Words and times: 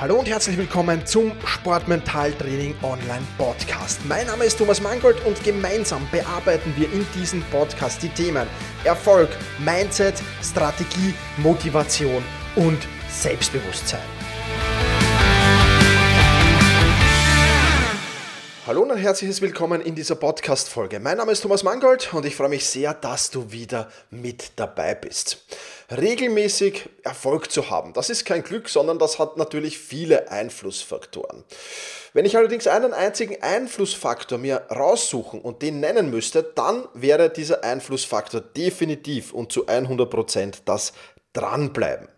Hallo 0.00 0.14
und 0.20 0.28
herzlich 0.28 0.56
willkommen 0.56 1.04
zum 1.06 1.32
Sportmentaltraining 1.44 2.76
Online 2.84 3.26
Podcast. 3.36 3.98
Mein 4.06 4.28
Name 4.28 4.44
ist 4.44 4.56
Thomas 4.56 4.80
Mangold 4.80 5.16
und 5.26 5.42
gemeinsam 5.42 6.06
bearbeiten 6.12 6.72
wir 6.76 6.86
in 6.92 7.04
diesem 7.16 7.42
Podcast 7.50 8.00
die 8.04 8.08
Themen 8.10 8.46
Erfolg, 8.84 9.28
Mindset, 9.58 10.14
Strategie, 10.40 11.14
Motivation 11.38 12.22
und 12.54 12.78
Selbstbewusstsein. 13.10 13.98
Hallo 18.68 18.82
und 18.82 18.92
ein 18.92 18.98
herzliches 18.98 19.40
Willkommen 19.40 19.80
in 19.80 19.96
dieser 19.96 20.14
Podcast-Folge. 20.14 21.00
Mein 21.00 21.16
Name 21.16 21.32
ist 21.32 21.40
Thomas 21.40 21.64
Mangold 21.64 22.14
und 22.14 22.24
ich 22.24 22.36
freue 22.36 22.50
mich 22.50 22.66
sehr, 22.66 22.94
dass 22.94 23.30
du 23.30 23.50
wieder 23.50 23.88
mit 24.10 24.52
dabei 24.54 24.94
bist. 24.94 25.44
Regelmäßig 25.90 26.88
Erfolg 27.02 27.50
zu 27.50 27.70
haben, 27.70 27.94
das 27.94 28.10
ist 28.10 28.26
kein 28.26 28.42
Glück, 28.42 28.68
sondern 28.68 28.98
das 28.98 29.18
hat 29.18 29.38
natürlich 29.38 29.78
viele 29.78 30.30
Einflussfaktoren. 30.30 31.44
Wenn 32.12 32.26
ich 32.26 32.36
allerdings 32.36 32.66
einen 32.66 32.92
einzigen 32.92 33.42
Einflussfaktor 33.42 34.36
mir 34.36 34.66
raussuchen 34.70 35.40
und 35.40 35.62
den 35.62 35.80
nennen 35.80 36.10
müsste, 36.10 36.42
dann 36.42 36.86
wäre 36.92 37.30
dieser 37.30 37.64
Einflussfaktor 37.64 38.42
definitiv 38.42 39.32
und 39.32 39.50
zu 39.50 39.66
100% 39.66 40.58
das 40.66 40.92
Dranbleiben. 41.32 42.08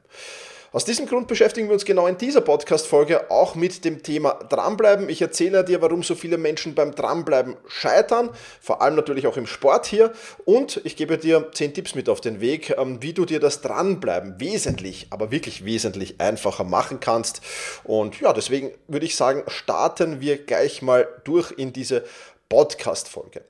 Aus 0.73 0.85
diesem 0.85 1.07
Grund 1.07 1.27
beschäftigen 1.27 1.67
wir 1.67 1.73
uns 1.73 1.85
genau 1.85 2.07
in 2.07 2.17
dieser 2.17 2.43
Podcast-Folge 2.43 3.29
auch 3.29 3.57
mit 3.57 3.85
dem 3.85 4.05
Thema 4.05 4.35
Dranbleiben. 4.35 5.09
Ich 5.09 5.21
erzähle 5.21 5.65
dir, 5.65 5.83
warum 5.83 6.05
so 6.05 6.15
viele 6.15 6.39
Menschen 6.39 6.77
beim 6.77 6.95
Dranbleiben 6.95 7.57
scheitern, 7.67 8.31
vor 8.61 8.81
allem 8.81 8.95
natürlich 8.95 9.27
auch 9.27 9.37
im 9.37 9.49
Sport 9.49 9.87
hier. 9.87 10.13
Und 10.45 10.81
ich 10.85 10.95
gebe 10.95 11.19
dir 11.19 11.51
zehn 11.55 11.75
Tipps 11.75 11.97
mit 11.97 12.09
auf 12.09 12.21
den 12.21 12.41
Weg, 12.41 12.73
ähm, 12.79 13.03
wie 13.03 13.13
du 13.13 13.25
dir 13.25 13.41
das 13.41 13.63
Dranbleiben 13.63 14.39
wesentlich, 14.39 15.09
aber 15.11 15.33
wirklich 15.33 15.65
wesentlich 15.65 16.21
einfacher 16.21 16.63
machen 16.63 17.01
kannst. 17.01 17.41
Und 17.83 18.21
ja, 18.21 18.33
deswegen 18.33 18.71
würde 18.87 19.07
ich 19.07 19.17
sagen, 19.17 19.43
starten 19.49 20.21
wir 20.21 20.39
gleich 20.39 20.83
mal 20.83 21.09
durch 21.25 21.51
in 21.51 21.73
diese 21.73 22.05
Podcast-Folge. 22.51 23.45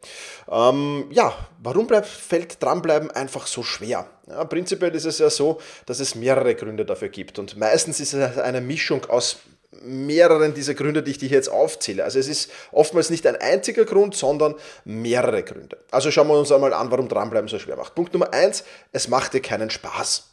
Ähm, 0.49 1.07
ja, 1.11 1.35
warum 1.61 1.89
bleibt, 1.89 2.07
fällt 2.07 2.63
dranbleiben 2.63 3.11
einfach 3.11 3.49
so 3.49 3.65
schwer? 3.65 4.07
Ja, 4.29 4.45
prinzipiell 4.45 4.95
ist 4.95 5.07
es 5.07 5.19
ja 5.19 5.31
so, 5.31 5.59
dass 5.87 5.99
es 5.99 6.15
mehrere 6.15 6.55
Gründe 6.55 6.85
dafür 6.85 7.09
gibt 7.09 7.41
und 7.41 7.57
meistens 7.57 7.99
ist 7.99 8.13
es 8.13 8.39
eine 8.39 8.61
Mischung 8.61 9.07
aus 9.07 9.39
mehreren 9.83 10.53
dieser 10.53 10.75
Gründe, 10.75 11.03
die 11.03 11.13
ich 11.13 11.19
dir 11.19 11.29
jetzt 11.29 11.49
aufzähle. 11.49 12.05
Also 12.05 12.19
es 12.19 12.29
ist 12.29 12.51
oftmals 12.73 13.09
nicht 13.09 13.27
ein 13.27 13.37
einziger 13.37 13.85
Grund, 13.85 14.15
sondern 14.15 14.55
mehrere 14.85 15.43
Gründe. 15.43 15.79
Also 15.91 16.11
schauen 16.11 16.29
wir 16.29 16.39
uns 16.39 16.53
einmal 16.53 16.75
an, 16.75 16.91
warum 16.91 17.09
dranbleiben 17.09 17.49
so 17.49 17.59
schwer 17.59 17.77
macht. 17.77 17.95
Punkt 17.95 18.13
Nummer 18.13 18.33
eins, 18.33 18.65
es 18.93 19.09
macht 19.09 19.33
dir 19.33 19.41
keinen 19.41 19.71
Spaß. 19.71 20.30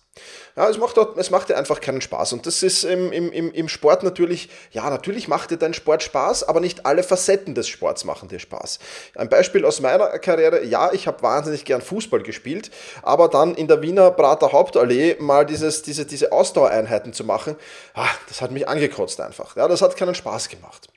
Ja, 0.57 0.67
es 0.67 0.79
macht, 0.79 0.97
es 0.97 1.29
macht 1.29 1.49
dir 1.49 1.55
einfach 1.55 1.79
keinen 1.81 2.01
Spaß. 2.01 2.33
Und 2.33 2.47
das 2.47 2.63
ist 2.63 2.83
im, 2.83 3.11
im, 3.11 3.31
im 3.31 3.69
Sport 3.69 4.01
natürlich, 4.01 4.49
ja, 4.71 4.89
natürlich 4.89 5.27
macht 5.27 5.51
dir 5.51 5.57
dein 5.57 5.75
Sport 5.75 6.01
Spaß, 6.01 6.45
aber 6.45 6.59
nicht 6.59 6.83
alle 6.83 7.03
Facetten 7.03 7.53
des 7.53 7.67
Sports 7.67 8.05
machen 8.05 8.27
dir 8.27 8.39
Spaß. 8.39 8.79
Ein 9.13 9.29
Beispiel 9.29 9.65
aus 9.65 9.81
meiner 9.81 10.17
Karriere, 10.17 10.63
ja, 10.63 10.91
ich 10.93 11.05
habe 11.05 11.21
wahnsinnig 11.21 11.63
gern 11.63 11.81
Fußball 11.81 12.23
gespielt, 12.23 12.71
aber 13.03 13.27
dann 13.27 13.53
in 13.53 13.67
der 13.67 13.83
Wiener 13.83 14.09
Prater 14.09 14.51
Hauptallee 14.51 15.17
mal 15.19 15.45
dieses, 15.45 15.83
diese, 15.83 16.07
diese 16.07 16.31
Ausdauereinheiten 16.31 17.13
zu 17.13 17.23
machen, 17.23 17.55
ah, 17.93 18.07
das 18.27 18.41
hat 18.41 18.49
mich 18.49 18.67
angekotzt 18.67 19.21
einfach. 19.21 19.55
Ja, 19.57 19.67
das 19.67 19.83
hat 19.83 19.95
keinen 19.95 20.15
Spaß 20.15 20.49
gemacht. 20.49 20.87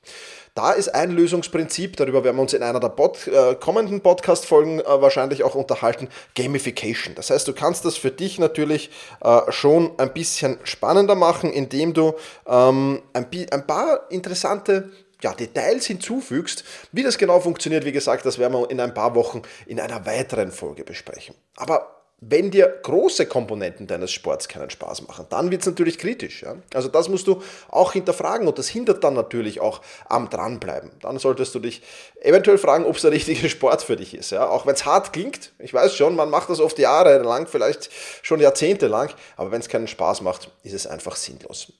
Da 0.55 0.73
ist 0.73 0.89
ein 0.89 1.11
Lösungsprinzip, 1.11 1.97
darüber 1.97 2.25
werden 2.25 2.37
wir 2.37 2.43
uns 2.43 2.53
in 2.53 2.63
einer 2.63 2.81
der 2.81 2.89
Pod, 2.89 3.27
äh, 3.27 3.55
kommenden 3.55 4.01
Podcast-Folgen 4.01 4.81
äh, 4.81 4.85
wahrscheinlich 4.85 5.45
auch 5.45 5.55
unterhalten, 5.55 6.09
Gamification. 6.35 7.15
Das 7.15 7.31
heißt, 7.31 7.47
du 7.47 7.53
kannst 7.53 7.85
das 7.85 7.97
für 7.97 8.11
dich 8.11 8.39
natürlich 8.39 8.91
äh, 9.23 9.41
schon 9.51 9.93
ein 9.99 10.13
bisschen 10.13 10.59
spannender 10.65 11.15
machen, 11.15 11.53
indem 11.53 11.95
du 11.95 12.15
ähm, 12.47 13.03
ein, 13.13 13.27
ein 13.51 13.67
paar 13.67 14.11
interessante 14.11 14.91
ja, 15.23 15.35
Details 15.35 15.87
hinzufügst. 15.87 16.65
Wie 16.93 17.03
das 17.03 17.19
genau 17.19 17.41
funktioniert, 17.41 17.85
wie 17.85 17.93
gesagt, 17.93 18.25
das 18.27 18.39
werden 18.39 18.55
wir 18.55 18.71
in 18.71 18.81
ein 18.81 18.95
paar 18.95 19.15
Wochen 19.15 19.43
in 19.67 19.79
einer 19.81 20.07
weiteren 20.07 20.51
Folge 20.51 20.85
besprechen. 20.85 21.35
Aber 21.57 22.00
wenn 22.23 22.51
dir 22.51 22.69
große 22.83 23.27
Komponenten 23.27 23.87
deines 23.87 24.13
Sports 24.13 24.47
keinen 24.47 24.69
Spaß 24.69 25.07
machen, 25.09 25.27
dann 25.31 25.51
wird 25.51 25.63
es 25.63 25.67
natürlich 25.67 25.99
kritisch. 25.99 26.43
Ja? 26.43 26.57
Also 26.75 26.89
das 26.89 27.09
musst 27.09 27.27
du 27.27 27.43
auch 27.69 27.93
hinterfragen 27.93 28.47
und 28.47 28.59
das 28.59 28.69
hindert 28.69 29.03
dann 29.03 29.15
natürlich 29.15 29.61
auch 29.61 29.81
am 30.07 30.29
Dranbleiben. 30.29 30.91
Dann 31.01 31.19
solltest 31.19 31.55
du 31.55 31.61
dich 31.61 31.83
eventuell 32.21 32.59
fragen, 32.59 32.85
ob 32.85 32.97
es 32.97 33.03
der 33.03 33.13
richtige 33.13 33.49
Sport 33.49 33.83
für 33.83 33.97
dich 33.97 34.15
ist. 34.15 34.31
Ja? 34.33 34.49
Auch 34.49 34.67
wenn 34.67 34.75
es 34.75 34.85
hart 34.85 35.15
klingt, 35.15 35.53
ich 35.59 35.73
weiß 35.73 35.95
schon, 35.95 36.15
man 36.15 36.29
macht 36.29 36.51
das 36.51 36.61
oft 36.61 36.79
Jahre 36.79 37.19
lang, 37.19 37.47
vielleicht 37.47 37.91
schon 38.23 38.41
Jahrzehnte 38.41 38.87
lang, 38.87 39.15
aber 39.37 39.51
wenn 39.51 39.61
es 39.61 39.69
keinen 39.69 39.89
Spaß 39.89 40.21
macht, 40.21 40.51
ist 40.63 40.75
es 40.75 40.87
einfach 40.87 41.17
sinnlos. 41.17 41.73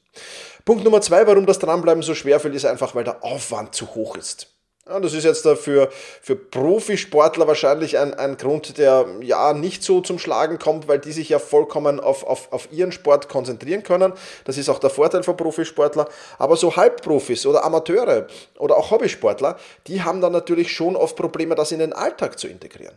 Punkt 0.65 0.85
Nummer 0.85 1.03
zwei, 1.03 1.27
warum 1.27 1.45
das 1.45 1.59
Dranbleiben 1.59 2.03
so 2.03 2.15
schwer 2.15 2.41
fällt, 2.41 2.55
ist 2.55 2.65
einfach, 2.65 2.95
weil 2.95 3.05
der 3.05 3.23
Aufwand 3.23 3.75
zu 3.75 3.95
hoch 3.95 4.17
ist. 4.17 4.49
Ja, 4.91 4.99
das 4.99 5.13
ist 5.13 5.23
jetzt 5.23 5.47
für, 5.47 5.89
für 6.21 6.35
Profisportler 6.35 7.47
wahrscheinlich 7.47 7.97
ein, 7.97 8.13
ein 8.13 8.37
Grund, 8.37 8.77
der 8.77 9.07
ja 9.21 9.53
nicht 9.53 9.85
so 9.85 10.01
zum 10.01 10.19
Schlagen 10.19 10.59
kommt, 10.59 10.89
weil 10.89 10.99
die 10.99 11.13
sich 11.13 11.29
ja 11.29 11.39
vollkommen 11.39 12.01
auf, 12.01 12.25
auf, 12.25 12.53
auf 12.53 12.73
ihren 12.73 12.91
Sport 12.91 13.29
konzentrieren 13.29 13.85
können. 13.85 14.13
Das 14.47 14.59
ist 14.59 14.69
auch 14.69 14.81
der 14.81 14.91
Vorteil 14.91 15.23
von 15.23 15.37
Profisportler. 15.37 16.09
Aber 16.39 16.57
so 16.57 16.75
Halbprofis 16.75 17.47
oder 17.47 17.63
Amateure 17.63 18.27
oder 18.59 18.77
auch 18.77 18.91
Hobbysportler, 18.91 19.61
die 19.87 20.03
haben 20.03 20.21
dann 20.21 20.33
natürlich 20.33 20.73
schon 20.73 20.97
oft 20.97 21.15
Probleme, 21.15 21.55
das 21.55 21.71
in 21.71 21.79
den 21.79 21.93
Alltag 21.93 22.37
zu 22.37 22.49
integrieren. 22.49 22.97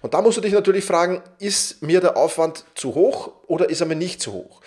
Und 0.00 0.14
da 0.14 0.22
musst 0.22 0.36
du 0.36 0.42
dich 0.42 0.52
natürlich 0.52 0.84
fragen, 0.84 1.22
ist 1.40 1.82
mir 1.82 2.00
der 2.00 2.16
Aufwand 2.16 2.64
zu 2.76 2.94
hoch 2.94 3.32
oder 3.48 3.68
ist 3.68 3.80
er 3.80 3.88
mir 3.88 3.96
nicht 3.96 4.22
zu 4.22 4.32
hoch? 4.32 4.60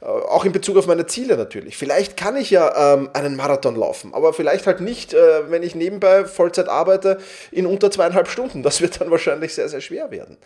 Äh, 0.00 0.06
auch 0.06 0.44
in 0.44 0.52
Bezug 0.52 0.76
auf 0.76 0.86
meine 0.86 1.06
Ziele 1.06 1.36
natürlich. 1.36 1.76
Vielleicht 1.76 2.16
kann 2.16 2.36
ich 2.36 2.50
ja 2.50 2.94
ähm, 2.94 3.10
einen 3.12 3.36
Marathon 3.36 3.76
laufen, 3.76 4.14
aber 4.14 4.32
vielleicht 4.32 4.66
halt 4.66 4.80
nicht, 4.80 5.12
äh, 5.12 5.50
wenn 5.50 5.62
ich 5.62 5.74
nebenbei 5.74 6.24
Vollzeit 6.24 6.68
arbeite, 6.68 7.18
in 7.50 7.66
unter 7.66 7.90
zweieinhalb 7.90 8.28
Stunden. 8.28 8.62
Das 8.62 8.80
wird 8.80 9.00
dann 9.00 9.10
wahrscheinlich 9.10 9.54
sehr, 9.54 9.68
sehr 9.68 9.80
schwer 9.80 10.10
werden. 10.10 10.38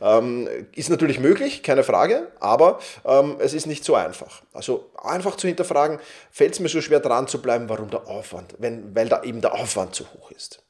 Ähm, 0.00 0.48
ist 0.74 0.90
natürlich 0.90 1.20
möglich, 1.20 1.62
keine 1.62 1.84
Frage, 1.84 2.28
aber 2.40 2.78
ähm, 3.04 3.36
es 3.38 3.54
ist 3.54 3.66
nicht 3.66 3.84
so 3.84 3.94
einfach. 3.94 4.42
Also 4.52 4.90
einfach 5.02 5.36
zu 5.36 5.46
hinterfragen, 5.46 5.98
fällt 6.30 6.54
es 6.54 6.60
mir 6.60 6.68
so 6.68 6.80
schwer 6.80 7.00
dran 7.00 7.26
zu 7.26 7.42
bleiben, 7.42 7.68
warum 7.68 7.90
der 7.90 8.06
Aufwand, 8.08 8.54
wenn, 8.58 8.94
weil 8.94 9.08
da 9.08 9.22
eben 9.22 9.40
der 9.40 9.54
Aufwand 9.54 9.94
zu 9.94 10.04
hoch 10.14 10.30
ist. 10.30 10.62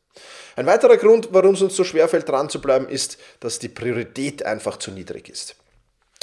Ein 0.57 0.67
weiterer 0.67 0.99
Grund, 0.99 1.29
warum 1.31 1.55
es 1.55 1.63
uns 1.63 1.77
so 1.77 1.85
schwer 1.85 2.09
fällt, 2.09 2.29
dran 2.29 2.51
zu 2.51 2.61
bleiben, 2.61 2.89
ist, 2.89 3.17
dass 3.41 3.59
die 3.59 3.69
Priorität 3.69 4.45
einfach 4.45 4.77
zu 4.77 4.91
niedrig 4.91 5.29
ist. 5.31 5.57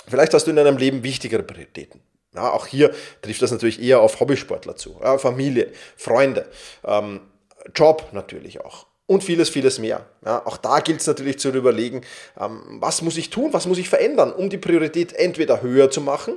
Vielleicht 0.07 0.33
hast 0.33 0.45
du 0.45 0.51
in 0.51 0.57
deinem 0.57 0.77
Leben 0.77 1.03
wichtigere 1.03 1.43
Prioritäten. 1.43 2.01
Ja, 2.35 2.51
auch 2.51 2.67
hier 2.67 2.93
trifft 3.21 3.41
das 3.41 3.51
natürlich 3.51 3.81
eher 3.81 4.01
auf 4.01 4.19
Hobbysportler 4.19 4.75
zu. 4.75 4.99
Ja, 5.01 5.17
Familie, 5.17 5.71
Freunde, 5.97 6.47
ähm, 6.85 7.21
Job 7.73 8.09
natürlich 8.11 8.61
auch. 8.61 8.85
Und 9.07 9.23
vieles, 9.23 9.49
vieles 9.49 9.79
mehr. 9.79 10.05
Ja, 10.23 10.45
auch 10.45 10.57
da 10.57 10.81
gilt 10.81 11.01
es 11.01 11.07
natürlich 11.07 11.39
zu 11.39 11.49
überlegen, 11.49 12.01
ähm, 12.39 12.61
was 12.79 13.01
muss 13.01 13.17
ich 13.17 13.31
tun, 13.31 13.53
was 13.53 13.65
muss 13.65 13.79
ich 13.79 13.89
verändern, 13.89 14.31
um 14.31 14.51
die 14.51 14.59
Priorität 14.59 15.13
entweder 15.13 15.63
höher 15.63 15.89
zu 15.89 16.01
machen 16.01 16.35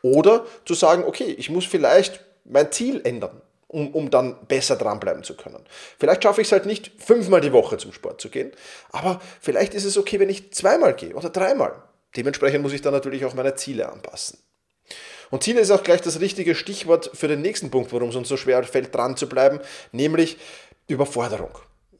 oder 0.00 0.46
zu 0.64 0.72
sagen, 0.72 1.04
okay, 1.04 1.34
ich 1.36 1.50
muss 1.50 1.66
vielleicht 1.66 2.24
mein 2.44 2.72
Ziel 2.72 3.02
ändern, 3.04 3.42
um, 3.68 3.88
um 3.94 4.08
dann 4.08 4.46
besser 4.46 4.76
dranbleiben 4.76 5.22
zu 5.22 5.36
können. 5.36 5.62
Vielleicht 5.98 6.22
schaffe 6.22 6.40
ich 6.40 6.48
es 6.48 6.52
halt 6.52 6.64
nicht, 6.64 6.92
fünfmal 6.96 7.42
die 7.42 7.52
Woche 7.52 7.76
zum 7.76 7.92
Sport 7.92 8.22
zu 8.22 8.30
gehen, 8.30 8.52
aber 8.90 9.20
vielleicht 9.42 9.74
ist 9.74 9.84
es 9.84 9.98
okay, 9.98 10.18
wenn 10.18 10.30
ich 10.30 10.54
zweimal 10.54 10.94
gehe 10.94 11.14
oder 11.14 11.28
dreimal. 11.28 11.74
Dementsprechend 12.16 12.62
muss 12.62 12.72
ich 12.72 12.80
dann 12.80 12.94
natürlich 12.94 13.26
auch 13.26 13.34
meine 13.34 13.54
Ziele 13.54 13.90
anpassen. 13.92 14.38
Und 15.32 15.42
Ziele 15.42 15.60
ist 15.60 15.70
auch 15.70 15.82
gleich 15.82 16.02
das 16.02 16.20
richtige 16.20 16.54
Stichwort 16.54 17.10
für 17.14 17.26
den 17.26 17.40
nächsten 17.40 17.70
Punkt, 17.70 17.90
warum 17.94 18.10
es 18.10 18.16
uns 18.16 18.28
so 18.28 18.36
schwer 18.36 18.62
fällt, 18.64 18.94
dran 18.94 19.16
zu 19.16 19.30
bleiben, 19.30 19.60
nämlich 19.90 20.36
Überforderung. 20.88 21.48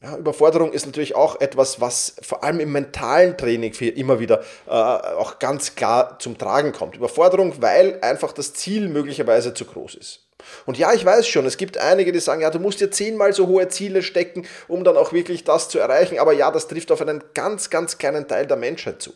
Ja, 0.03 0.15
Überforderung 0.17 0.71
ist 0.71 0.85
natürlich 0.85 1.15
auch 1.15 1.41
etwas, 1.41 1.81
was 1.81 2.15
vor 2.21 2.43
allem 2.43 2.59
im 2.59 2.71
mentalen 2.71 3.35
Training 3.35 3.73
immer 3.73 4.19
wieder 4.19 4.43
äh, 4.67 4.69
auch 4.69 5.39
ganz 5.39 5.73
klar 5.73 6.19
zum 6.19 6.37
Tragen 6.37 6.73
kommt. 6.73 6.95
Überforderung, 6.95 7.55
weil 7.59 7.97
einfach 8.01 8.33
das 8.33 8.53
Ziel 8.53 8.87
möglicherweise 8.87 9.55
zu 9.55 9.65
groß 9.65 9.95
ist. 9.95 10.27
Und 10.67 10.77
ja, 10.77 10.93
ich 10.93 11.03
weiß 11.03 11.27
schon, 11.27 11.47
es 11.47 11.57
gibt 11.57 11.79
einige, 11.79 12.11
die 12.11 12.19
sagen, 12.19 12.41
ja, 12.41 12.51
du 12.51 12.59
musst 12.59 12.81
dir 12.81 12.91
zehnmal 12.91 13.33
so 13.33 13.47
hohe 13.47 13.67
Ziele 13.67 14.03
stecken, 14.03 14.45
um 14.67 14.83
dann 14.83 14.95
auch 14.95 15.11
wirklich 15.11 15.43
das 15.43 15.69
zu 15.69 15.79
erreichen. 15.79 16.19
Aber 16.19 16.33
ja, 16.33 16.51
das 16.51 16.67
trifft 16.67 16.91
auf 16.91 17.01
einen 17.01 17.23
ganz, 17.33 17.71
ganz 17.71 17.97
kleinen 17.97 18.27
Teil 18.27 18.45
der 18.45 18.57
Menschheit 18.57 19.01
zu. 19.01 19.11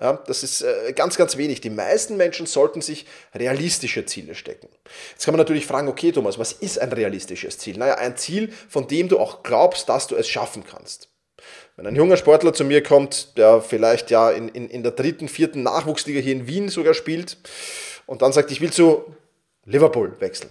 Das 0.00 0.42
ist 0.42 0.62
äh, 0.62 0.92
ganz, 0.94 1.16
ganz 1.16 1.36
wenig. 1.36 1.60
Die 1.60 1.68
meisten 1.68 2.16
Menschen 2.16 2.46
sollten 2.46 2.80
sich 2.80 3.06
realistische 3.34 4.06
Ziele 4.06 4.34
stecken. 4.34 4.68
Jetzt 5.10 5.26
kann 5.26 5.34
man 5.34 5.38
natürlich 5.38 5.66
fragen, 5.66 5.88
okay 5.88 6.10
Thomas, 6.10 6.38
was 6.38 6.52
ist 6.52 6.78
ein 6.78 6.90
realistisches 6.90 7.58
Ziel? 7.58 7.76
Naja, 7.76 7.96
ein 7.96 8.16
Ziel, 8.16 8.50
von 8.68 8.88
dem 8.88 9.08
du 9.08 9.18
auch 9.18 9.42
glaubst, 9.42 9.90
dass 9.90 10.06
du 10.06 10.16
es 10.16 10.26
schaffen 10.26 10.64
kannst. 10.64 11.10
Wenn 11.76 11.86
ein 11.86 11.96
junger 11.96 12.16
Sportler 12.16 12.54
zu 12.54 12.64
mir 12.64 12.82
kommt, 12.82 13.36
der 13.36 13.60
vielleicht 13.60 14.10
ja 14.10 14.30
in, 14.30 14.48
in, 14.48 14.68
in 14.68 14.82
der 14.82 14.92
dritten, 14.92 15.28
vierten 15.28 15.62
Nachwuchsliga 15.62 16.20
hier 16.20 16.32
in 16.32 16.46
Wien 16.46 16.68
sogar 16.70 16.94
spielt 16.94 17.36
und 18.06 18.22
dann 18.22 18.32
sagt, 18.32 18.50
ich 18.50 18.60
will 18.60 18.72
zu 18.72 19.04
Liverpool 19.64 20.18
wechseln 20.20 20.50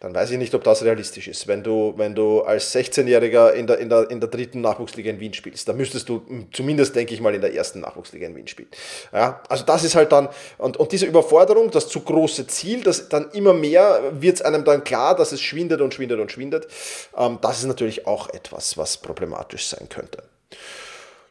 dann 0.00 0.14
weiß 0.14 0.30
ich 0.30 0.38
nicht, 0.38 0.54
ob 0.54 0.62
das 0.62 0.84
realistisch 0.84 1.26
ist. 1.26 1.48
Wenn 1.48 1.64
du, 1.64 1.94
wenn 1.96 2.14
du 2.14 2.42
als 2.42 2.72
16-Jähriger 2.72 3.50
in 3.50 3.66
der, 3.66 3.78
in, 3.78 3.88
der, 3.88 4.08
in 4.10 4.20
der 4.20 4.28
dritten 4.28 4.60
Nachwuchsliga 4.60 5.10
in 5.10 5.18
Wien 5.18 5.34
spielst, 5.34 5.68
dann 5.68 5.76
müsstest 5.76 6.08
du 6.08 6.22
zumindest, 6.52 6.94
denke 6.94 7.14
ich 7.14 7.20
mal, 7.20 7.34
in 7.34 7.40
der 7.40 7.52
ersten 7.52 7.80
Nachwuchsliga 7.80 8.26
in 8.26 8.36
Wien 8.36 8.46
spielen. 8.46 8.68
Ja, 9.12 9.42
also 9.48 9.64
das 9.64 9.82
ist 9.82 9.96
halt 9.96 10.12
dann, 10.12 10.28
und, 10.58 10.76
und 10.76 10.92
diese 10.92 11.06
Überforderung, 11.06 11.72
das 11.72 11.88
zu 11.88 12.00
große 12.00 12.46
Ziel, 12.46 12.82
das 12.82 13.08
dann 13.08 13.30
immer 13.32 13.54
mehr 13.54 14.00
wird 14.12 14.36
es 14.36 14.42
einem 14.42 14.64
dann 14.64 14.84
klar, 14.84 15.16
dass 15.16 15.32
es 15.32 15.42
schwindet 15.42 15.80
und 15.80 15.92
schwindet 15.92 16.20
und 16.20 16.30
schwindet. 16.30 16.68
Ähm, 17.16 17.38
das 17.40 17.58
ist 17.58 17.66
natürlich 17.66 18.06
auch 18.06 18.28
etwas, 18.28 18.78
was 18.78 18.98
problematisch 18.98 19.66
sein 19.66 19.88
könnte. 19.88 20.22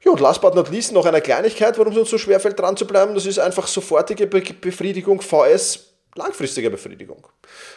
Ja, 0.04 0.12
und 0.12 0.20
last 0.20 0.42
but 0.42 0.56
not 0.56 0.70
least 0.70 0.92
noch 0.92 1.06
eine 1.06 1.22
Kleinigkeit, 1.22 1.78
warum 1.78 1.94
es 1.94 2.00
uns 2.00 2.10
so 2.10 2.18
schwerfällt, 2.18 2.60
dran 2.60 2.76
zu 2.76 2.86
bleiben. 2.86 3.16
Das 3.16 3.26
ist 3.26 3.40
einfach 3.40 3.68
sofortige 3.68 4.28
Befriedigung, 4.28 5.22
VS, 5.22 5.88
langfristige 6.18 6.70
Befriedigung. 6.70 7.28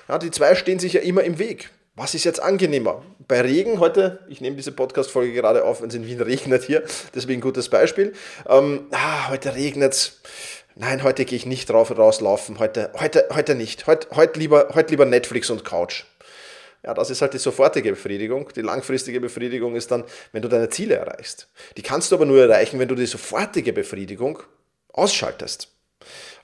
Ja, 0.08 0.18
die 0.18 0.30
zwei 0.30 0.54
stehen 0.54 0.78
sich 0.78 0.94
ja 0.94 1.00
immer 1.00 1.22
im 1.22 1.38
Weg. 1.38 1.70
Was 1.96 2.14
ist 2.14 2.24
jetzt 2.24 2.40
angenehmer? 2.40 3.02
Bei 3.28 3.40
Regen 3.40 3.78
heute, 3.80 4.20
ich 4.28 4.40
nehme 4.40 4.56
diese 4.56 4.72
Podcast-Folge 4.72 5.32
gerade 5.32 5.64
auf, 5.64 5.82
wenn 5.82 5.88
es 5.88 5.94
in 5.94 6.06
Wien 6.06 6.20
regnet 6.20 6.62
hier, 6.62 6.82
deswegen 7.14 7.40
gutes 7.40 7.68
Beispiel. 7.68 8.14
Ähm, 8.48 8.86
ah, 8.92 9.28
heute 9.28 9.54
regnet 9.54 9.92
es. 9.92 10.20
Nein, 10.76 11.02
heute 11.02 11.24
gehe 11.24 11.36
ich 11.36 11.46
nicht 11.46 11.68
drauf 11.68 11.90
rauslaufen. 11.96 12.58
Heute, 12.58 12.90
heute, 12.98 13.28
heute 13.34 13.54
nicht. 13.54 13.86
Heute, 13.86 14.08
heute, 14.16 14.38
lieber, 14.38 14.70
heute 14.74 14.90
lieber 14.90 15.04
Netflix 15.04 15.50
und 15.50 15.64
Couch. 15.64 16.04
Ja, 16.82 16.94
das 16.94 17.10
ist 17.10 17.20
halt 17.20 17.34
die 17.34 17.38
sofortige 17.38 17.90
Befriedigung. 17.90 18.48
Die 18.56 18.62
langfristige 18.62 19.20
Befriedigung 19.20 19.74
ist 19.74 19.90
dann, 19.90 20.04
wenn 20.32 20.40
du 20.40 20.48
deine 20.48 20.70
Ziele 20.70 20.94
erreichst. 20.94 21.48
Die 21.76 21.82
kannst 21.82 22.10
du 22.10 22.16
aber 22.16 22.24
nur 22.24 22.40
erreichen, 22.40 22.78
wenn 22.78 22.88
du 22.88 22.94
die 22.94 23.06
sofortige 23.06 23.72
Befriedigung 23.72 24.38
ausschaltest. 24.92 25.68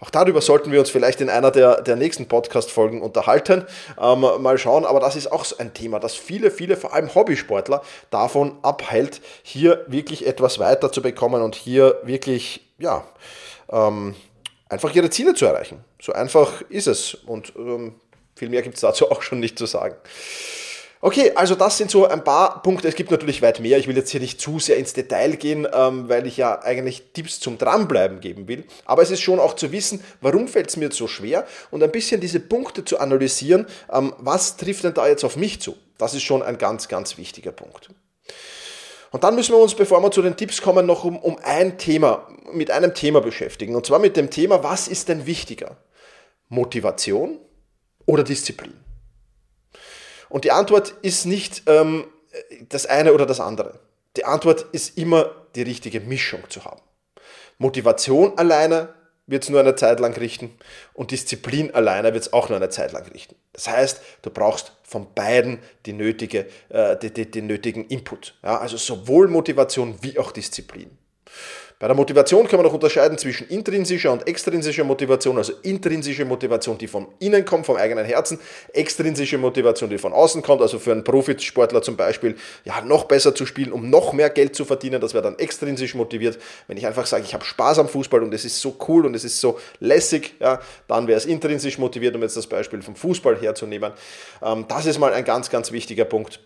Auch 0.01 0.11
darüber 0.11 0.41
sollten 0.41 0.73
wir 0.73 0.81
uns 0.81 0.91
vielleicht 0.91 1.21
in 1.21 1.31
einer 1.31 1.51
der, 1.51 1.81
der 1.83 1.97
nächsten 1.97 2.27
Podcast-Folgen 2.27 3.01
unterhalten. 3.01 3.65
Ähm, 4.01 4.21
mal 4.41 4.59
schauen, 4.59 4.85
aber 4.85 5.01
das 5.01 5.17
ist 5.17 5.33
auch 5.33 5.45
so 5.45 5.57
ein 5.59 5.73
Thema, 5.73 5.99
das 6.01 6.15
viele, 6.15 6.51
viele, 6.51 6.77
vor 6.77 6.93
allem 6.93 7.15
Hobbysportler, 7.15 7.83
davon 8.11 8.59
abhält, 8.63 9.21
hier 9.43 9.85
wirklich 9.87 10.27
etwas 10.27 10.59
weiter 10.59 10.93
zu 10.93 11.01
bekommen 11.01 11.43
und 11.43 11.55
hier 11.55 11.99
wirklich, 12.05 12.69
ja, 12.79 13.05
ähm, 13.71 14.15
einfach 14.69 14.95
ihre 14.95 15.11
Ziele 15.11 15.35
zu 15.35 15.47
erreichen. 15.47 15.85
So 16.01 16.13
einfach 16.13 16.63
ist 16.69 16.87
es. 16.87 17.15
Und 17.15 17.55
ähm, 17.57 17.95
viel 18.35 18.49
mehr 18.49 18.63
gibt 18.63 18.75
es 18.75 18.83
dazu 18.83 19.11
auch 19.11 19.23
schon 19.23 19.41
nicht 19.41 19.59
zu 19.59 19.67
sagen. 19.67 19.97
Okay, 21.03 21.33
also 21.35 21.55
das 21.55 21.77
sind 21.77 21.91
so 21.91 22.07
ein 22.07 22.25
paar 22.25 22.63
Punkte. 22.63 22.89
Es 22.89 22.95
gibt 22.95 23.11
natürlich 23.11 23.43
weit 23.43 23.61
mehr. 23.61 23.79
Ich 23.79 23.87
will 23.87 23.97
jetzt 23.97 24.11
hier 24.11 24.21
nicht 24.21 24.41
zu 24.41 24.59
sehr 24.59 24.79
ins 24.79 24.95
Detail 24.95 25.37
gehen, 25.37 25.67
ähm, 25.73 26.09
weil 26.09 26.27
ich 26.27 26.39
ja 26.39 26.63
eigentlich 26.63 27.13
Tipps 27.13 27.39
zum 27.39 27.59
Dranbleiben 27.59 28.21
geben 28.21 28.49
will. 28.49 28.65
Aber 28.87 29.03
es 29.03 29.11
ist 29.11 29.21
schon 29.21 29.39
auch 29.39 29.55
zu 29.55 29.73
wissen, 29.73 30.03
warum 30.23 30.49
fällt 30.49 30.69
es 30.69 30.77
mir 30.77 30.91
so 30.91 31.07
schwer 31.07 31.47
und 31.71 31.83
ein 31.83 31.93
bisschen 31.93 32.21
diese 32.21 32.41
Punkte 32.41 32.85
zu 32.85 32.99
analysieren, 32.99 33.67
ähm, 33.93 34.15
was 34.19 34.57
trifft 34.57 34.85
denn 34.85 34.95
da 34.95 35.07
jetzt 35.07 35.25
auf 35.25 35.37
mich 35.37 35.61
zu. 35.61 35.77
Das 35.99 36.15
ist 36.15 36.23
schon 36.23 36.43
ein 36.43 36.57
ganz, 36.57 36.89
ganz 36.89 37.19
wichtiger 37.19 37.53
Punkt. 37.53 37.91
Und 39.13 39.23
dann 39.23 39.35
müssen 39.35 39.53
wir 39.53 39.61
uns, 39.61 39.75
bevor 39.75 40.03
wir 40.03 40.11
zu 40.11 40.23
den 40.23 40.37
Tipps 40.37 40.63
kommen, 40.63 40.87
noch 40.87 41.05
um, 41.05 41.19
um 41.19 41.39
ein 41.43 41.79
Thema, 41.79 42.27
mit 42.53 42.71
einem 42.71 42.95
Thema 42.95 43.21
beschäftigen. 43.21 43.75
Und 43.75 43.87
zwar 43.87 43.99
mit 43.99 44.17
dem 44.17 44.31
Thema, 44.31 44.63
was 44.63 44.89
ist 44.89 45.09
denn 45.09 45.27
wichtiger? 45.27 45.77
Motivation 46.49 47.39
oder 48.07 48.25
Disziplin? 48.25 48.86
Und 50.29 50.45
die 50.45 50.53
Antwort 50.53 50.95
ist 51.03 51.27
nicht 51.27 51.63
ähm, 51.67 52.05
das 52.69 52.87
eine 52.87 53.13
oder 53.13 53.27
das 53.27 53.41
andere. 53.41 53.79
Die 54.17 54.25
Antwort 54.25 54.67
ist 54.73 54.97
immer 54.97 55.31
die 55.55 55.63
richtige 55.63 56.01
Mischung 56.01 56.41
zu 56.49 56.65
haben. 56.65 56.81
Motivation 57.59 58.37
alleine 58.39 58.95
wird 59.27 59.43
es 59.43 59.51
nur 59.51 59.61
eine 59.61 59.75
Zeit 59.75 59.99
lang 59.99 60.17
richten 60.17 60.57
und 60.95 61.11
Disziplin 61.11 61.75
alleine 61.75 62.15
wird 62.15 62.25
es 62.25 62.33
auch 62.33 62.49
nur 62.49 62.57
eine 62.57 62.69
Zeit 62.69 62.93
lang 62.93 63.07
richten. 63.09 63.35
Das 63.53 63.69
heißt, 63.69 64.01
du 64.23 64.31
brauchst 64.31 64.73
von 64.85 65.13
beiden 65.15 65.59
die 65.85 65.93
nötige, 65.93 66.47
äh, 66.69 66.97
die, 66.97 67.13
die, 67.13 67.31
den 67.31 67.47
nötigen 67.47 67.87
Input. 67.87 68.35
Ja? 68.43 68.59
Also 68.59 68.77
sowohl 68.77 69.29
Motivation 69.29 69.99
wie 70.03 70.19
auch 70.19 70.31
Disziplin. 70.31 70.97
Bei 71.79 71.89
der 71.89 71.95
Motivation 71.95 72.49
kann 72.49 72.57
man 72.57 72.65
noch 72.65 72.73
unterscheiden 72.73 73.19
zwischen 73.19 73.49
intrinsischer 73.49 74.11
und 74.11 74.27
extrinsischer 74.27 74.83
Motivation. 74.83 75.37
Also 75.37 75.53
intrinsische 75.61 76.25
Motivation, 76.25 76.79
die 76.79 76.87
von 76.87 77.09
innen 77.19 77.45
kommt, 77.45 77.67
vom 77.67 77.77
eigenen 77.77 78.07
Herzen. 78.07 78.41
Extrinsische 78.73 79.37
Motivation, 79.37 79.91
die 79.91 79.99
von 79.99 80.15
außen 80.15 80.41
kommt. 80.41 80.63
Also 80.63 80.79
für 80.79 80.93
einen 80.93 81.05
Profisportler 81.05 81.83
zum 81.83 81.99
Beispiel, 81.99 82.37
ja, 82.65 82.81
noch 82.81 83.05
besser 83.05 83.35
zu 83.35 83.45
spielen, 83.45 83.73
um 83.73 83.91
noch 83.91 84.15
mehr 84.15 84.31
Geld 84.31 84.57
zu 84.57 84.65
verdienen. 84.65 85.03
Das 85.03 85.13
wäre 85.13 85.23
dann 85.23 85.39
extrinsisch 85.39 85.95
motiviert. 85.95 86.39
Wenn 86.67 86.79
ich 86.79 86.87
einfach 86.87 87.05
sage, 87.05 87.25
ich 87.27 87.35
habe 87.35 87.45
Spaß 87.45 87.79
am 87.79 87.91
Fußball 87.91 88.23
und 88.23 88.33
es 88.33 88.47
ist 88.47 88.59
so 88.59 88.75
cool 88.89 89.05
und 89.05 89.15
es 89.15 89.25
ist 89.25 89.39
so 89.39 89.59
lässig, 89.79 90.35
ja, 90.41 90.61
dann 90.89 91.07
wäre 91.09 91.19
es 91.19 91.27
intrinsisch 91.27 91.77
motiviert, 91.77 92.17
um 92.17 92.23
jetzt 92.23 92.39
das 92.39 92.47
Beispiel 92.47 92.81
vom 92.81 92.97
Fußball 92.97 93.37
herzunehmen. 93.37 93.93
Ähm, 94.43 94.65
das 94.67 94.87
ist 94.87 94.99
mal 94.99 95.13
ein 95.13 95.25
ganz, 95.25 95.51
ganz 95.51 95.73
wichtiger 95.73 96.07
Punkt. 96.07 96.41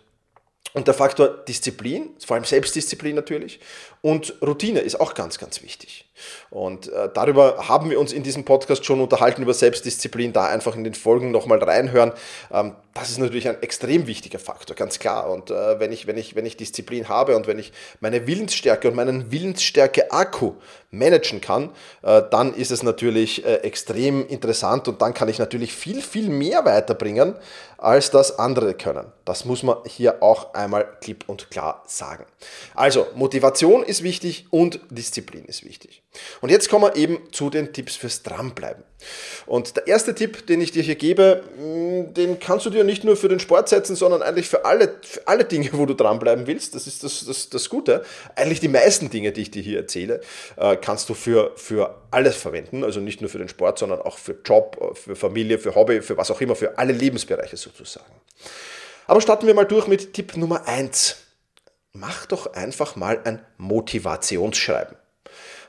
Und 0.73 0.87
der 0.87 0.95
Faktor 0.95 1.29
Disziplin, 1.29 2.11
vor 2.25 2.37
allem 2.37 2.45
Selbstdisziplin 2.45 3.17
natürlich, 3.17 3.61
und 4.03 4.35
Routine 4.43 4.81
ist 4.81 5.01
auch 5.01 5.15
ganz, 5.15 5.39
ganz 5.39 5.63
wichtig. 5.63 6.10
Und 6.51 6.89
äh, 6.89 7.09
darüber 7.13 7.69
haben 7.69 7.91
wir 7.91 8.01
uns 8.01 8.13
in 8.13 8.23
diesem 8.23 8.45
Podcast 8.45 8.85
schon 8.85 9.01
unterhalten, 9.01 9.43
über 9.43 9.55
Selbstdisziplin, 9.55 10.33
da 10.33 10.47
einfach 10.47 10.77
in 10.77 10.85
den 10.85 10.95
Folgen 10.95 11.31
nochmal 11.31 11.63
reinhören. 11.63 12.13
Ähm, 12.53 12.75
das 12.95 13.11
ist 13.11 13.19
natürlich 13.19 13.49
ein 13.49 13.63
extrem 13.63 14.07
wichtiger 14.07 14.39
Faktor, 14.39 14.75
ganz 14.75 14.99
klar. 14.99 15.31
Und 15.31 15.51
äh, 15.51 15.79
wenn, 15.79 15.93
ich, 15.93 16.07
wenn, 16.07 16.19
ich, 16.19 16.35
wenn 16.35 16.45
ich 16.45 16.57
Disziplin 16.57 17.09
habe 17.09 17.37
und 17.37 17.47
wenn 17.47 17.59
ich 17.59 17.73
meine 18.01 18.27
Willensstärke 18.27 18.89
und 18.89 18.97
meinen 18.97 19.31
Willensstärke-Akku 19.31 20.55
managen 20.91 21.41
kann, 21.41 21.71
äh, 22.03 22.23
dann 22.31 22.53
ist 22.53 22.71
es 22.71 22.83
natürlich 22.83 23.45
äh, 23.45 23.57
extrem 23.59 24.27
interessant 24.27 24.89
und 24.89 25.01
dann 25.01 25.15
kann 25.15 25.29
ich 25.29 25.39
natürlich 25.39 25.73
viel, 25.73 26.03
viel 26.03 26.29
mehr 26.29 26.65
weiterbringen, 26.65 27.37
als 27.79 28.11
das 28.11 28.39
andere 28.39 28.75
können. 28.75 29.07
Das 29.25 29.45
muss 29.45 29.63
man 29.63 29.79
hier 29.87 30.23
auch 30.23 30.53
einmal 30.55 30.87
klipp 31.01 31.25
und 31.29 31.51
klar 31.51 31.83
sagen. 31.87 32.25
Also, 32.75 33.07
Motivation 33.15 33.83
ist 33.85 34.03
wichtig 34.03 34.47
und 34.51 34.81
Disziplin 34.91 35.45
ist 35.45 35.65
wichtig. 35.65 36.03
Und 36.41 36.51
jetzt 36.51 36.69
kommen 36.69 36.85
wir 36.85 36.97
eben 36.97 37.33
zu 37.33 37.51
den 37.51 37.73
Tipps 37.73 37.95
fürs 37.95 38.23
Dranbleiben. 38.23 38.83
Und 39.47 39.77
der 39.77 39.87
erste 39.87 40.15
Tipp, 40.15 40.47
den 40.47 40.61
ich 40.61 40.73
dir 40.73 40.83
hier 40.83 40.97
gebe, 40.97 41.45
mm, 41.57 42.15
den 42.15 42.41
kannst 42.41 42.67
du 42.67 42.71
dir 42.71 42.83
nicht 42.83 43.05
nur 43.05 43.17
für 43.17 43.29
den 43.29 43.39
Sport 43.39 43.69
setzen, 43.69 43.95
sondern 43.95 44.21
eigentlich 44.23 44.49
für 44.49 44.65
alle, 44.65 44.97
für 45.03 45.27
alle 45.27 45.45
Dinge, 45.45 45.71
wo 45.73 45.87
du 45.87 45.95
dranbleiben 45.95 46.47
willst. 46.47 46.75
Das 46.75 46.87
ist 46.87 47.05
das, 47.05 47.25
das, 47.25 47.49
das 47.49 47.69
Gute. 47.69 48.05
Eigentlich 48.35 48.61
die 48.61 48.69
meisten 48.69 49.09
Dinge, 49.11 49.31
die 49.33 49.43
ich 49.43 49.51
dir 49.51 49.63
hier 49.63 49.79
erzähle, 49.79 50.21
äh, 50.57 50.77
kannst 50.77 51.09
du 51.09 51.15
für, 51.15 51.53
für 51.57 52.03
alles 52.11 52.37
verwenden. 52.37 52.83
Also 52.83 53.01
nicht 53.01 53.21
nur 53.21 53.31
für 53.31 53.39
den 53.39 53.49
Sport, 53.49 53.79
sondern 53.79 54.01
auch 54.01 54.19
für 54.19 54.37
Job, 54.45 54.97
für 54.97 55.15
Familie, 55.15 55.59
für 55.59 55.75
Hobby, 55.75 56.03
für 56.03 56.17
was 56.17 56.31
auch 56.31 56.41
immer, 56.41 56.57
für 56.57 56.77
alle 56.77 56.93
Lebensbereiche 56.93 57.57
sozusagen. 57.57 58.13
Aber 59.07 59.21
starten 59.21 59.47
wir 59.47 59.55
mal 59.55 59.65
durch 59.65 59.87
mit 59.87 60.13
Tipp 60.13 60.37
Nummer 60.37 60.67
1. 60.67 61.17
Mach 61.93 62.27
doch 62.27 62.53
einfach 62.53 62.97
mal 62.97 63.21
ein 63.25 63.45
Motivationsschreiben. 63.59 65.00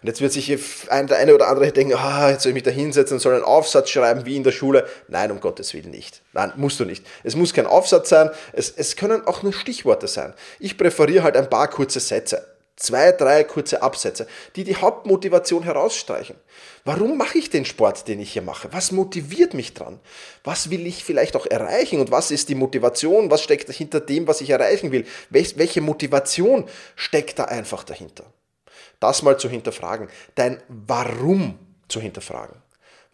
Und 0.02 0.08
jetzt 0.08 0.22
wird 0.22 0.32
sich 0.32 0.48
der 0.48 1.18
eine 1.18 1.36
oder 1.36 1.48
andere 1.48 1.72
denken, 1.72 1.94
ah, 1.96 2.32
jetzt 2.32 2.44
soll 2.44 2.52
ich 2.52 2.56
mich 2.56 2.64
da 2.64 2.72
hinsetzen 2.72 3.16
und 3.16 3.20
soll 3.20 3.36
einen 3.36 3.44
Aufsatz 3.44 3.92
schreiben 3.92 4.26
wie 4.26 4.36
in 4.36 4.44
der 4.44 4.52
Schule. 4.52 4.88
Nein, 5.08 5.32
um 5.32 5.40
Gottes 5.40 5.76
Willen 5.76 5.92
nicht. 5.92 6.24
Nein, 6.34 6.54
musst 6.56 6.80
du 6.80 6.86
nicht. 6.86 7.06
Es 7.24 7.36
muss 7.36 7.54
kein 7.54 7.68
Aufsatz 7.68 8.10
sein, 8.10 8.32
es, 8.52 8.72
es 8.72 8.96
können 8.96 9.28
auch 9.28 9.44
nur 9.44 9.54
Stichworte 9.54 10.08
sein. 10.08 10.34
Ich 10.60 10.78
präferiere 10.78 11.24
halt 11.24 11.38
ein 11.38 11.50
paar 11.50 11.68
kurze 11.68 12.00
Sätze. 12.00 12.48
Zwei, 12.78 13.12
drei 13.12 13.44
kurze 13.44 13.84
Absätze, 13.84 14.26
die 14.56 14.64
die 14.64 14.76
Hauptmotivation 14.76 15.62
herausstreichen. 15.62 16.36
Warum 16.84 17.16
mache 17.16 17.38
ich 17.38 17.52
den 17.52 17.64
Sport, 17.64 18.08
den 18.08 18.20
ich 18.20 18.34
hier 18.34 18.42
mache? 18.42 18.70
Was 18.72 18.92
motiviert 18.92 19.54
mich 19.54 19.76
dran? 19.76 20.00
Was 20.44 20.72
will 20.72 20.88
ich 20.88 21.04
vielleicht 21.04 21.36
auch 21.36 21.46
erreichen? 21.46 22.00
Und 22.00 22.10
was 22.10 22.32
ist 22.32 22.50
die 22.50 22.56
Motivation? 22.56 23.30
Was 23.30 23.44
steckt 23.44 23.70
hinter 23.70 24.00
dem, 24.00 24.26
was 24.28 24.42
ich 24.42 24.50
erreichen 24.50 24.92
will? 24.92 25.06
Welche 25.30 25.82
Motivation 25.82 26.68
steckt 26.96 27.38
da 27.38 27.44
einfach 27.44 27.84
dahinter? 27.84 28.24
Das 29.02 29.22
mal 29.22 29.38
zu 29.38 29.50
hinterfragen, 29.50 30.08
dein 30.36 30.64
Warum 30.70 31.60
zu 31.90 32.00
hinterfragen. 32.00 32.56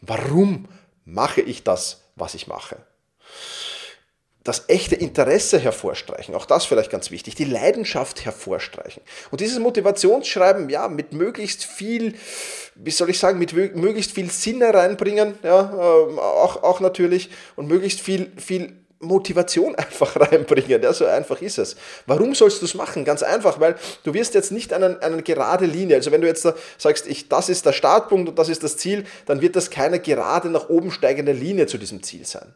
Warum 0.01 0.67
mache 1.05 1.41
ich 1.41 1.63
das, 1.63 2.03
was 2.15 2.35
ich 2.35 2.45
mache? 2.45 2.77
das 4.47 4.69
echte 4.69 4.95
Interesse 4.95 5.59
hervorstreichen, 5.59 6.33
auch 6.33 6.45
das 6.45 6.63
vielleicht 6.63 6.89
ganz 6.89 7.11
wichtig, 7.11 7.35
die 7.35 7.43
Leidenschaft 7.43 8.23
hervorstreichen. 8.23 9.03
Und 9.29 9.41
dieses 9.41 9.59
Motivationsschreiben, 9.59 10.69
ja, 10.69 10.87
mit 10.87 11.11
möglichst 11.11 11.65
viel, 11.65 12.15
wie 12.75 12.91
soll 12.91 13.09
ich 13.09 13.19
sagen, 13.19 13.39
mit 13.39 13.51
möglichst 13.51 14.13
viel 14.13 14.31
Sinn 14.31 14.63
reinbringen, 14.63 15.37
ja, 15.43 15.59
äh, 15.73 16.19
auch, 16.19 16.63
auch 16.63 16.79
natürlich, 16.79 17.29
und 17.57 17.67
möglichst 17.67 17.99
viel, 17.99 18.31
viel 18.37 18.77
Motivation 18.99 19.75
einfach 19.75 20.19
reinbringen. 20.19 20.81
Ja, 20.81 20.93
so 20.93 21.05
einfach 21.05 21.41
ist 21.41 21.57
es. 21.57 21.75
Warum 22.05 22.33
sollst 22.35 22.61
du 22.61 22.65
es 22.65 22.73
machen? 22.73 23.05
Ganz 23.05 23.23
einfach, 23.23 23.59
weil 23.59 23.75
du 24.03 24.13
wirst 24.13 24.33
jetzt 24.33 24.51
nicht 24.51 24.73
eine, 24.73 25.01
eine 25.01 25.21
gerade 25.23 25.65
Linie, 25.65 25.95
also 25.97 26.11
wenn 26.11 26.21
du 26.21 26.27
jetzt 26.27 26.47
sagst, 26.77 27.07
ich, 27.07 27.29
das 27.29 27.49
ist 27.49 27.65
der 27.65 27.73
Startpunkt 27.73 28.29
und 28.29 28.39
das 28.39 28.49
ist 28.49 28.63
das 28.63 28.77
Ziel, 28.77 29.05
dann 29.25 29.41
wird 29.41 29.55
das 29.55 29.69
keine 29.69 29.99
gerade 29.99 30.49
nach 30.49 30.69
oben 30.69 30.91
steigende 30.91 31.31
Linie 31.31 31.67
zu 31.67 31.77
diesem 31.77 32.01
Ziel 32.03 32.25
sein. 32.25 32.53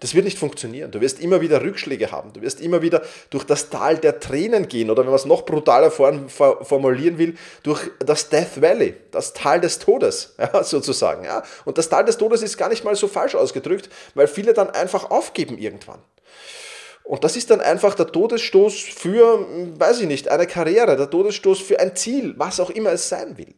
Das 0.00 0.14
wird 0.14 0.24
nicht 0.24 0.38
funktionieren. 0.38 0.90
Du 0.90 1.00
wirst 1.00 1.20
immer 1.20 1.40
wieder 1.40 1.62
Rückschläge 1.62 2.10
haben. 2.10 2.32
Du 2.32 2.42
wirst 2.42 2.60
immer 2.60 2.82
wieder 2.82 3.02
durch 3.30 3.44
das 3.44 3.70
Tal 3.70 3.96
der 3.96 4.20
Tränen 4.20 4.68
gehen 4.68 4.90
oder 4.90 5.02
wenn 5.02 5.10
man 5.10 5.16
es 5.16 5.24
noch 5.24 5.46
brutaler 5.46 5.90
formulieren 5.90 7.18
will, 7.18 7.36
durch 7.62 7.80
das 8.00 8.28
Death 8.28 8.60
Valley, 8.60 8.94
das 9.10 9.32
Tal 9.32 9.60
des 9.60 9.78
Todes, 9.78 10.34
ja, 10.38 10.62
sozusagen. 10.62 11.24
Ja. 11.24 11.42
Und 11.64 11.78
das 11.78 11.88
Tal 11.88 12.04
des 12.04 12.18
Todes 12.18 12.42
ist 12.42 12.58
gar 12.58 12.68
nicht 12.68 12.84
mal 12.84 12.96
so 12.96 13.08
falsch 13.08 13.34
ausgedrückt, 13.34 13.88
weil 14.14 14.26
viele 14.26 14.52
dann 14.52 14.70
einfach 14.70 15.10
aufgeben 15.10 15.56
irgendwann 15.58 15.81
irgendwann. 15.82 16.02
Und 17.04 17.24
das 17.24 17.36
ist 17.36 17.50
dann 17.50 17.60
einfach 17.60 17.94
der 17.94 18.06
Todesstoß 18.06 18.78
für, 18.80 19.46
weiß 19.78 20.00
ich 20.00 20.06
nicht, 20.06 20.28
eine 20.28 20.46
Karriere, 20.46 20.96
der 20.96 21.10
Todesstoß 21.10 21.60
für 21.60 21.80
ein 21.80 21.96
Ziel, 21.96 22.34
was 22.36 22.60
auch 22.60 22.70
immer 22.70 22.92
es 22.92 23.08
sein 23.08 23.36
will. 23.36 23.54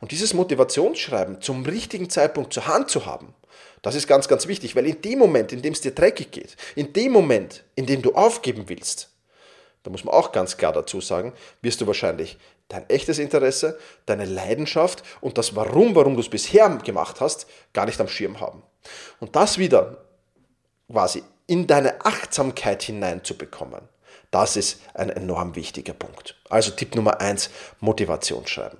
Und 0.00 0.10
dieses 0.10 0.34
Motivationsschreiben 0.34 1.40
zum 1.40 1.64
richtigen 1.64 2.10
Zeitpunkt 2.10 2.52
zur 2.52 2.66
Hand 2.66 2.90
zu 2.90 3.06
haben, 3.06 3.34
das 3.82 3.94
ist 3.94 4.08
ganz, 4.08 4.26
ganz 4.26 4.48
wichtig, 4.48 4.74
weil 4.74 4.86
in 4.86 5.00
dem 5.00 5.18
Moment, 5.18 5.52
in 5.52 5.62
dem 5.62 5.72
es 5.72 5.80
dir 5.80 5.92
dreckig 5.92 6.32
geht, 6.32 6.56
in 6.74 6.92
dem 6.92 7.12
Moment, 7.12 7.64
in 7.76 7.86
dem 7.86 8.02
du 8.02 8.14
aufgeben 8.14 8.64
willst, 8.66 9.10
da 9.84 9.90
muss 9.90 10.02
man 10.02 10.14
auch 10.14 10.32
ganz 10.32 10.56
klar 10.56 10.72
dazu 10.72 11.00
sagen, 11.00 11.32
wirst 11.62 11.80
du 11.80 11.86
wahrscheinlich 11.86 12.36
dein 12.68 12.88
echtes 12.90 13.20
Interesse, 13.20 13.78
deine 14.06 14.24
Leidenschaft 14.24 15.04
und 15.20 15.38
das 15.38 15.54
Warum, 15.54 15.94
warum 15.94 16.14
du 16.14 16.20
es 16.20 16.28
bisher 16.28 16.68
gemacht 16.84 17.20
hast, 17.20 17.46
gar 17.72 17.86
nicht 17.86 18.00
am 18.00 18.08
Schirm 18.08 18.40
haben. 18.40 18.64
Und 19.20 19.36
das 19.36 19.58
wieder 19.58 20.04
quasi 20.90 21.22
in 21.46 21.66
deine 21.66 22.04
Achtsamkeit 22.04 22.82
hineinzubekommen, 22.82 23.82
das 24.30 24.56
ist 24.56 24.80
ein 24.94 25.10
enorm 25.10 25.54
wichtiger 25.56 25.92
Punkt. 25.92 26.36
Also 26.48 26.72
Tipp 26.72 26.94
Nummer 26.94 27.20
eins: 27.20 27.50
Motivation 27.80 28.46
schreiben. 28.46 28.78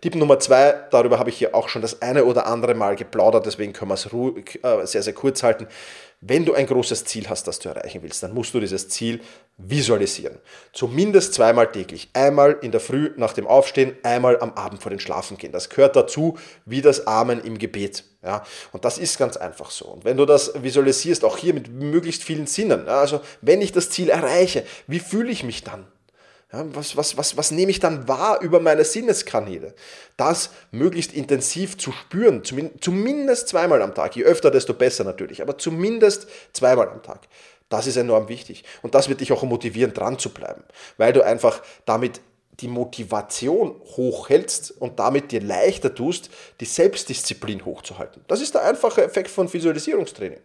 Tipp 0.00 0.14
Nummer 0.14 0.38
zwei, 0.38 0.74
darüber 0.90 1.18
habe 1.18 1.30
ich 1.30 1.36
hier 1.36 1.54
auch 1.54 1.68
schon 1.68 1.82
das 1.82 2.00
eine 2.00 2.24
oder 2.24 2.46
andere 2.46 2.74
Mal 2.74 2.96
geplaudert, 2.96 3.46
deswegen 3.46 3.72
können 3.72 3.90
wir 3.90 3.94
es 3.94 4.06
äh, 4.06 4.86
sehr, 4.86 5.02
sehr 5.02 5.12
kurz 5.12 5.42
halten. 5.42 5.66
Wenn 6.20 6.44
du 6.46 6.54
ein 6.54 6.66
großes 6.66 7.04
Ziel 7.04 7.28
hast, 7.28 7.46
das 7.46 7.58
du 7.58 7.68
erreichen 7.68 8.02
willst, 8.02 8.22
dann 8.22 8.32
musst 8.32 8.54
du 8.54 8.60
dieses 8.60 8.88
Ziel 8.88 9.20
visualisieren. 9.58 10.38
Zumindest 10.72 11.34
zweimal 11.34 11.72
täglich. 11.72 12.10
Einmal 12.12 12.58
in 12.60 12.72
der 12.72 12.80
Früh 12.80 13.12
nach 13.16 13.32
dem 13.32 13.46
Aufstehen, 13.46 13.96
einmal 14.02 14.38
am 14.40 14.52
Abend 14.52 14.82
vor 14.82 14.90
dem 14.90 14.98
Schlafengehen. 14.98 15.52
Das 15.52 15.70
gehört 15.70 15.96
dazu 15.96 16.38
wie 16.66 16.82
das 16.82 17.06
Amen 17.06 17.42
im 17.42 17.58
Gebet. 17.58 18.04
Ja, 18.22 18.44
und 18.72 18.84
das 18.84 18.98
ist 18.98 19.18
ganz 19.18 19.36
einfach 19.36 19.70
so. 19.70 19.86
Und 19.86 20.04
wenn 20.04 20.16
du 20.16 20.26
das 20.26 20.62
visualisierst, 20.62 21.24
auch 21.24 21.38
hier 21.38 21.54
mit 21.54 21.68
möglichst 21.70 22.22
vielen 22.22 22.46
Sinnen, 22.46 22.86
ja, 22.86 23.00
also 23.00 23.20
wenn 23.40 23.62
ich 23.62 23.72
das 23.72 23.88
Ziel 23.88 24.10
erreiche, 24.10 24.64
wie 24.86 24.98
fühle 24.98 25.30
ich 25.30 25.44
mich 25.44 25.64
dann? 25.64 25.86
Ja, 26.52 26.64
was, 26.74 26.96
was, 26.96 27.16
was, 27.16 27.36
was 27.36 27.50
nehme 27.50 27.70
ich 27.70 27.80
dann 27.80 28.06
wahr 28.06 28.40
über 28.40 28.60
meine 28.60 28.84
Sinneskanäle? 28.84 29.74
Das 30.16 30.50
möglichst 30.70 31.12
intensiv 31.12 31.76
zu 31.76 31.92
spüren, 31.92 32.42
zumindest 32.44 33.48
zweimal 33.48 33.82
am 33.82 33.94
Tag. 33.94 34.14
Je 34.14 34.24
öfter, 34.24 34.50
desto 34.50 34.74
besser 34.74 35.02
natürlich, 35.02 35.42
aber 35.42 35.58
zumindest 35.58 36.28
zweimal 36.52 36.88
am 36.88 37.02
Tag. 37.02 37.20
Das 37.68 37.86
ist 37.86 37.96
enorm 37.96 38.28
wichtig. 38.28 38.64
Und 38.82 38.94
das 38.94 39.08
wird 39.08 39.20
dich 39.20 39.32
auch 39.32 39.42
motivieren, 39.42 39.92
dran 39.92 40.18
zu 40.18 40.30
bleiben, 40.30 40.62
weil 40.96 41.12
du 41.12 41.24
einfach 41.24 41.62
damit 41.84 42.20
die 42.60 42.68
Motivation 42.68 43.74
hochhältst 43.96 44.74
und 44.80 44.98
damit 44.98 45.30
dir 45.32 45.42
leichter 45.42 45.94
tust, 45.94 46.30
die 46.60 46.64
Selbstdisziplin 46.64 47.64
hochzuhalten. 47.64 48.24
Das 48.28 48.40
ist 48.40 48.54
der 48.54 48.64
einfache 48.64 49.04
Effekt 49.04 49.30
von 49.30 49.52
Visualisierungstraining. 49.52 50.38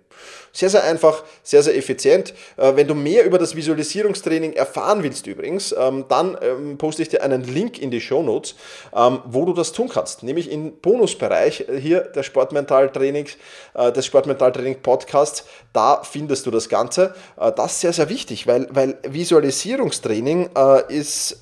Sehr, 0.51 0.70
sehr 0.70 0.84
einfach, 0.84 1.24
sehr, 1.41 1.63
sehr 1.63 1.75
effizient. 1.77 2.34
Äh, 2.58 2.75
wenn 2.75 2.88
du 2.88 2.94
mehr 2.94 3.25
über 3.25 3.38
das 3.38 3.56
Visualisierungstraining 3.56 4.53
erfahren 4.53 5.03
willst 5.03 5.25
übrigens, 5.25 5.74
ähm, 5.77 6.06
dann 6.10 6.38
ähm, 6.41 6.77
poste 6.77 7.01
ich 7.01 7.10
dir 7.10 7.24
einen 7.24 7.44
Link 7.44 7.80
in 7.80 7.91
die 7.91 8.01
Show 8.01 8.22
Notes, 8.22 8.56
ähm, 8.94 9.20
wo 9.25 9.46
du 9.46 9.53
das 9.53 9.72
tun 9.72 9.89
kannst. 9.89 10.24
Nämlich 10.24 10.51
im 10.51 10.77
Bonusbereich 10.80 11.68
äh, 11.70 11.80
hier 11.80 12.01
der 12.01 12.24
Sportmentaltraining, 12.24 13.27
äh, 13.74 13.91
des 13.91 14.06
Sportmentaltraining 14.06 14.82
Podcasts. 14.82 15.46
Da 15.72 16.03
findest 16.03 16.46
du 16.46 16.51
das 16.51 16.68
Ganze. 16.68 17.15
Das 17.38 17.74
ist 17.74 17.82
sehr, 17.82 17.94
sehr 17.94 18.10
wichtig, 18.10 18.46
weil, 18.46 18.68
weil 18.72 18.98
Visualisierungstraining 19.03 20.50
ist 20.89 21.38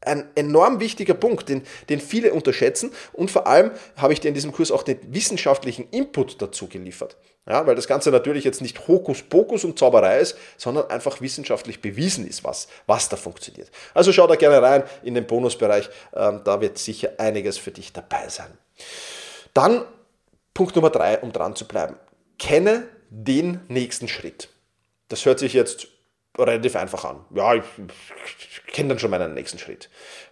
ein 0.00 0.28
enorm 0.34 0.80
wichtiger 0.80 1.14
Punkt, 1.14 1.48
den, 1.48 1.62
den 1.88 2.00
viele 2.00 2.32
unterschätzen. 2.32 2.92
Und 3.12 3.30
vor 3.30 3.46
allem 3.46 3.72
habe 3.96 4.12
ich 4.12 4.20
dir 4.20 4.28
in 4.28 4.34
diesem 4.34 4.52
Kurs 4.52 4.70
auch 4.70 4.82
den 4.82 4.98
wissenschaftlichen 5.12 5.88
Input 5.90 6.40
dazu 6.40 6.68
geliefert. 6.68 7.16
Ja, 7.48 7.66
weil 7.66 7.74
das 7.74 7.88
Ganze 7.88 8.10
natürlich 8.10 8.44
jetzt 8.44 8.60
nicht 8.60 8.88
Hokuspokus 8.88 9.64
und 9.64 9.78
Zauberei 9.78 10.18
ist, 10.18 10.36
sondern 10.58 10.90
einfach 10.90 11.22
wissenschaftlich 11.22 11.80
bewiesen 11.80 12.28
ist, 12.28 12.44
was, 12.44 12.68
was 12.86 13.08
da 13.08 13.16
funktioniert. 13.16 13.70
Also 13.94 14.12
schau 14.12 14.26
da 14.26 14.36
gerne 14.36 14.60
rein 14.60 14.82
in 15.02 15.14
den 15.14 15.26
Bonusbereich, 15.26 15.88
ähm, 16.14 16.42
da 16.44 16.60
wird 16.60 16.76
sicher 16.76 17.12
einiges 17.16 17.56
für 17.56 17.70
dich 17.70 17.94
dabei 17.94 18.28
sein. 18.28 18.50
Dann 19.54 19.82
Punkt 20.52 20.76
Nummer 20.76 20.90
drei, 20.90 21.18
um 21.20 21.32
dran 21.32 21.56
zu 21.56 21.66
bleiben. 21.66 21.96
Kenne 22.38 22.86
den 23.08 23.60
nächsten 23.68 24.08
Schritt. 24.08 24.50
Das 25.08 25.24
hört 25.24 25.38
sich 25.38 25.54
jetzt 25.54 25.88
relativ 26.38 26.76
einfach 26.76 27.04
an. 27.04 27.24
Ja, 27.34 27.54
ich, 27.54 27.62
kenne 28.72 28.90
dann 28.90 28.98
schon 28.98 29.10
meinen 29.10 29.34
nächsten 29.34 29.58
Schritt. 29.58 29.88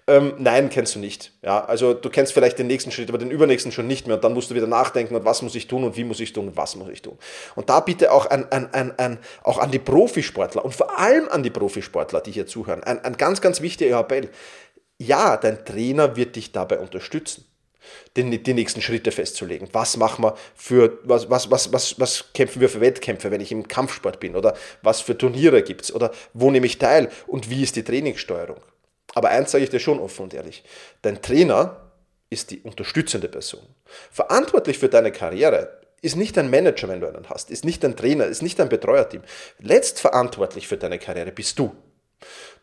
Ähm, 0.07 0.35
nein, 0.39 0.69
kennst 0.69 0.95
du 0.95 0.99
nicht. 0.99 1.33
Ja, 1.43 1.65
also 1.65 1.95
du 1.95 2.11
kennst 2.11 2.33
vielleicht 2.33 2.59
den 2.59 2.69
nächsten 2.69 2.93
Schritt, 2.93 3.09
aber 3.09 3.19
den 3.19 3.31
übernächsten 3.31 3.73
schon 3.73 3.87
nicht 3.87 4.07
mehr. 4.07 4.17
Und 4.17 4.25
dann 4.25 4.35
musst 4.35 4.51
du 4.51 4.55
wieder 4.55 4.67
nachdenken, 4.67 5.17
und 5.17 5.25
was 5.25 5.43
muss 5.43 5.55
ich 5.55 5.67
tun 5.67 5.85
und 5.85 5.97
wie 5.97 6.05
muss 6.05 6.21
ich 6.21 6.33
tun 6.33 6.49
und 6.49 6.57
was 6.57 6.77
muss 6.77 6.89
ich 6.89 7.03
tun. 7.03 7.19
Und 7.57 7.69
da 7.69 7.81
bitte 7.81 8.13
auch 8.13 8.31
an, 8.31 8.47
an, 8.51 8.69
an, 8.73 8.95
an, 8.99 9.19
auch 9.43 9.59
an 9.59 9.71
die 9.71 9.79
Profisportler 9.79 10.65
und 10.65 10.75
vor 10.75 10.99
allem 10.99 11.29
an 11.29 11.43
die 11.43 11.51
Profisportler, 11.51 12.21
die 12.21 12.33
hier 12.33 12.47
zuhören, 12.47 12.85
ein, 12.85 13.05
ein 13.05 13.17
ganz, 13.17 13.41
ganz 13.41 13.61
wichtiger 13.61 13.99
Appell. 14.01 14.31
Ja, 14.99 15.37
dein 15.37 15.65
Trainer 15.65 16.17
wird 16.17 16.37
dich 16.37 16.53
dabei 16.53 16.79
unterstützen 16.79 17.45
den, 18.17 18.43
die 18.43 18.55
nächsten 18.55 18.83
Schritte 18.83 19.13
festzulegen. 19.13 19.69
Was 19.73 19.97
machen 19.97 20.25
wir 20.25 20.37
für, 20.55 20.99
was, 21.05 21.31
was, 21.31 21.51
was, 21.51 21.73
was, 21.73 22.01
was 22.01 22.25
kämpfen 22.35 22.61
wir 22.61 22.69
für 22.69 22.81
Wettkämpfe, 22.81 23.31
wenn 23.31 23.41
ich 23.41 23.53
im 23.53 23.69
Kampfsport 23.69 24.21
bin? 24.21 24.37
Oder 24.37 24.55
was 24.83 25.01
für 25.01 25.17
Turniere 25.17 25.63
gibt 25.63 25.83
es? 25.83 25.95
Oder 25.95 26.11
wo 26.33 26.51
nehme 26.51 26.67
ich 26.67 26.79
teil? 26.79 27.11
Und 27.27 27.51
wie 27.51 27.63
ist 27.63 27.77
die 27.77 27.85
Trainingssteuerung? 27.85 28.61
Aber 29.15 29.31
eins 29.31 29.51
sage 29.51 29.65
ich 29.65 29.71
dir 29.71 29.81
schon 29.81 29.99
offen 29.99 30.25
und 30.25 30.35
ehrlich. 30.35 30.63
Dein 31.03 31.23
Trainer 31.23 31.91
ist 32.29 32.51
die 32.51 32.61
unterstützende 32.61 33.29
Person. 33.29 33.63
Verantwortlich 34.11 34.79
für 34.79 34.89
deine 34.89 35.13
Karriere 35.13 35.81
ist 36.03 36.17
nicht 36.17 36.37
dein 36.37 36.51
Manager, 36.51 36.89
wenn 36.89 37.01
du 37.01 37.09
einen 37.09 37.29
hast, 37.29 37.51
ist 37.51 37.65
nicht 37.65 37.83
dein 37.83 37.97
Trainer, 37.97 38.27
ist 38.27 38.43
nicht 38.43 38.59
dein 38.59 38.69
Betreuerteam. 38.69 39.23
Letztverantwortlich 39.59 40.69
für 40.69 40.77
deine 40.77 40.99
Karriere 40.99 41.33
bist 41.33 41.59
du. 41.59 41.75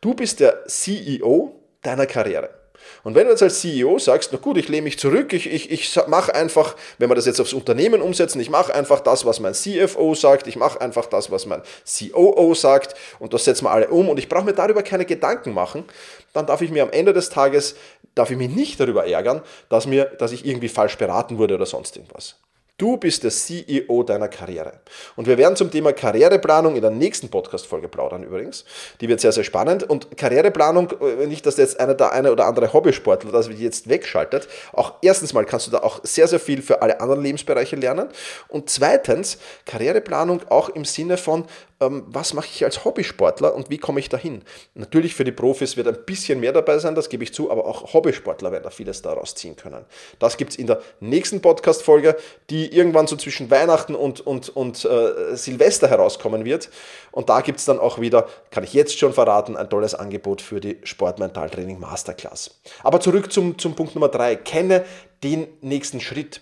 Du 0.01 0.13
bist 0.13 0.39
der 0.39 0.65
CEO 0.67 1.59
deiner 1.81 2.05
Karriere. 2.05 2.62
Und 3.03 3.15
wenn 3.15 3.25
du 3.25 3.31
jetzt 3.31 3.43
als 3.43 3.59
CEO 3.59 3.99
sagst, 3.99 4.29
na 4.31 4.37
gut, 4.37 4.57
ich 4.57 4.69
lehne 4.69 4.83
mich 4.83 4.99
zurück, 4.99 5.33
ich, 5.33 5.51
ich, 5.51 5.71
ich 5.71 5.99
mache 6.07 6.33
einfach, 6.33 6.75
wenn 6.97 7.09
wir 7.09 7.15
das 7.15 7.25
jetzt 7.25 7.39
aufs 7.39 7.53
Unternehmen 7.53 8.01
umsetzen, 8.01 8.39
ich 8.39 8.49
mache 8.49 8.73
einfach 8.73 8.99
das, 8.99 9.25
was 9.25 9.39
mein 9.39 9.53
CFO 9.53 10.15
sagt, 10.15 10.47
ich 10.47 10.55
mache 10.55 10.79
einfach 10.81 11.05
das, 11.05 11.31
was 11.31 11.45
mein 11.45 11.61
COO 11.85 12.53
sagt 12.53 12.95
und 13.19 13.33
das 13.33 13.45
setzen 13.45 13.65
wir 13.65 13.71
alle 13.71 13.89
um 13.89 14.09
und 14.09 14.17
ich 14.17 14.29
brauche 14.29 14.45
mir 14.45 14.53
darüber 14.53 14.83
keine 14.83 15.05
Gedanken 15.05 15.53
machen, 15.53 15.85
dann 16.33 16.45
darf 16.45 16.61
ich 16.61 16.71
mir 16.71 16.83
am 16.83 16.91
Ende 16.91 17.13
des 17.13 17.29
Tages, 17.29 17.75
darf 18.15 18.31
ich 18.31 18.37
mich 18.37 18.49
nicht 18.49 18.79
darüber 18.79 19.05
ärgern, 19.05 19.41
dass, 19.69 19.87
mir, 19.87 20.05
dass 20.05 20.31
ich 20.31 20.45
irgendwie 20.45 20.69
falsch 20.69 20.97
beraten 20.97 21.37
wurde 21.37 21.55
oder 21.55 21.65
sonst 21.65 21.95
irgendwas. 21.95 22.35
Du 22.79 22.97
bist 22.97 23.23
der 23.23 23.29
CEO 23.29 24.01
deiner 24.01 24.27
Karriere. 24.27 24.79
Und 25.15 25.27
wir 25.27 25.37
werden 25.37 25.55
zum 25.55 25.69
Thema 25.69 25.93
Karriereplanung 25.93 26.75
in 26.75 26.81
der 26.81 26.89
nächsten 26.89 27.29
Podcast-Folge 27.29 27.87
plaudern 27.87 28.23
übrigens. 28.23 28.65
Die 28.99 29.07
wird 29.07 29.21
sehr, 29.21 29.31
sehr 29.31 29.43
spannend. 29.43 29.83
Und 29.83 30.17
Karriereplanung, 30.17 30.89
äh, 30.99 31.27
nicht, 31.27 31.45
dass 31.45 31.57
jetzt 31.57 31.79
einer 31.79 31.93
der 31.93 32.13
eine 32.13 32.31
oder 32.31 32.47
andere 32.47 32.73
Hobbysportler 32.73 33.31
das 33.31 33.47
jetzt 33.47 33.89
wegschaltet. 33.89 34.47
Auch 34.71 34.95
erstens 35.03 35.33
mal 35.33 35.45
kannst 35.45 35.67
du 35.67 35.71
da 35.71 35.83
auch 35.83 35.99
sehr, 36.01 36.27
sehr 36.27 36.39
viel 36.39 36.63
für 36.63 36.81
alle 36.81 36.99
anderen 36.99 37.21
Lebensbereiche 37.21 37.75
lernen. 37.75 38.09
Und 38.47 38.71
zweitens, 38.71 39.37
Karriereplanung 39.67 40.41
auch 40.49 40.69
im 40.69 40.83
Sinne 40.83 41.17
von, 41.17 41.45
was 41.89 42.33
mache 42.33 42.47
ich 42.51 42.63
als 42.63 42.85
Hobbysportler 42.85 43.53
und 43.53 43.69
wie 43.69 43.77
komme 43.77 43.99
ich 43.99 44.09
dahin? 44.09 44.43
Natürlich 44.75 45.15
für 45.15 45.23
die 45.23 45.31
Profis 45.31 45.77
wird 45.77 45.87
ein 45.87 46.05
bisschen 46.05 46.39
mehr 46.39 46.51
dabei 46.51 46.77
sein, 46.79 46.95
das 46.95 47.09
gebe 47.09 47.23
ich 47.23 47.33
zu, 47.33 47.51
aber 47.51 47.65
auch 47.65 47.93
Hobbysportler 47.93 48.51
werden 48.51 48.63
da 48.63 48.69
vieles 48.69 49.01
daraus 49.01 49.35
ziehen 49.35 49.55
können. 49.55 49.85
Das 50.19 50.37
gibt 50.37 50.51
es 50.51 50.57
in 50.57 50.67
der 50.67 50.81
nächsten 50.99 51.41
Podcast-Folge, 51.41 52.15
die 52.49 52.75
irgendwann 52.75 53.07
so 53.07 53.15
zwischen 53.15 53.49
Weihnachten 53.51 53.95
und, 53.95 54.21
und, 54.21 54.49
und 54.49 54.85
äh, 54.85 55.35
Silvester 55.35 55.87
herauskommen 55.87 56.45
wird. 56.45 56.69
Und 57.11 57.29
da 57.29 57.41
gibt 57.41 57.59
es 57.59 57.65
dann 57.65 57.79
auch 57.79 57.99
wieder, 57.99 58.27
kann 58.51 58.63
ich 58.63 58.73
jetzt 58.73 58.97
schon 58.97 59.13
verraten, 59.13 59.55
ein 59.55 59.69
tolles 59.69 59.95
Angebot 59.95 60.41
für 60.41 60.59
die 60.59 60.79
Sportmentaltraining 60.83 61.79
Masterclass. 61.79 62.59
Aber 62.83 62.99
zurück 62.99 63.31
zum, 63.31 63.57
zum 63.57 63.75
Punkt 63.75 63.95
Nummer 63.95 64.09
drei. 64.09 64.35
Kenne 64.35 64.85
den 65.23 65.47
nächsten 65.61 66.01
Schritt. 66.01 66.41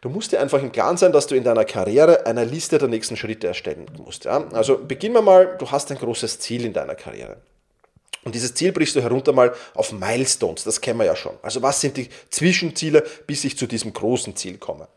Du 0.00 0.08
musst 0.08 0.32
dir 0.32 0.40
einfach 0.40 0.62
im 0.62 0.70
Klaren 0.70 0.96
sein, 0.96 1.12
dass 1.12 1.26
du 1.26 1.34
in 1.34 1.44
deiner 1.44 1.64
Karriere 1.64 2.24
eine 2.26 2.44
Liste 2.44 2.78
der 2.78 2.88
nächsten 2.88 3.16
Schritte 3.16 3.48
erstellen 3.48 3.86
musst. 3.96 4.24
Ja? 4.24 4.46
Also 4.52 4.78
beginnen 4.78 5.14
wir 5.14 5.22
mal, 5.22 5.56
du 5.58 5.70
hast 5.70 5.90
ein 5.90 5.98
großes 5.98 6.38
Ziel 6.38 6.64
in 6.64 6.72
deiner 6.72 6.94
Karriere. 6.94 7.38
Und 8.24 8.34
dieses 8.34 8.54
Ziel 8.54 8.72
brichst 8.72 8.94
du 8.94 9.02
herunter 9.02 9.32
mal 9.32 9.54
auf 9.74 9.92
Milestones, 9.92 10.64
das 10.64 10.80
kennen 10.80 10.98
wir 10.98 11.06
ja 11.06 11.16
schon. 11.16 11.34
Also 11.42 11.62
was 11.62 11.80
sind 11.80 11.96
die 11.96 12.08
Zwischenziele, 12.30 13.04
bis 13.26 13.44
ich 13.44 13.56
zu 13.56 13.66
diesem 13.66 13.92
großen 13.92 14.36
Ziel 14.36 14.58
komme? 14.58 14.88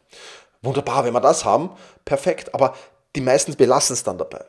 Wunderbar, 0.61 1.05
wenn 1.05 1.13
wir 1.13 1.21
das 1.21 1.45
haben, 1.45 1.71
perfekt, 2.05 2.53
aber 2.53 2.75
die 3.15 3.21
meisten 3.21 3.55
belassen 3.55 3.93
es 3.93 4.03
dann 4.03 4.17
dabei. 4.17 4.43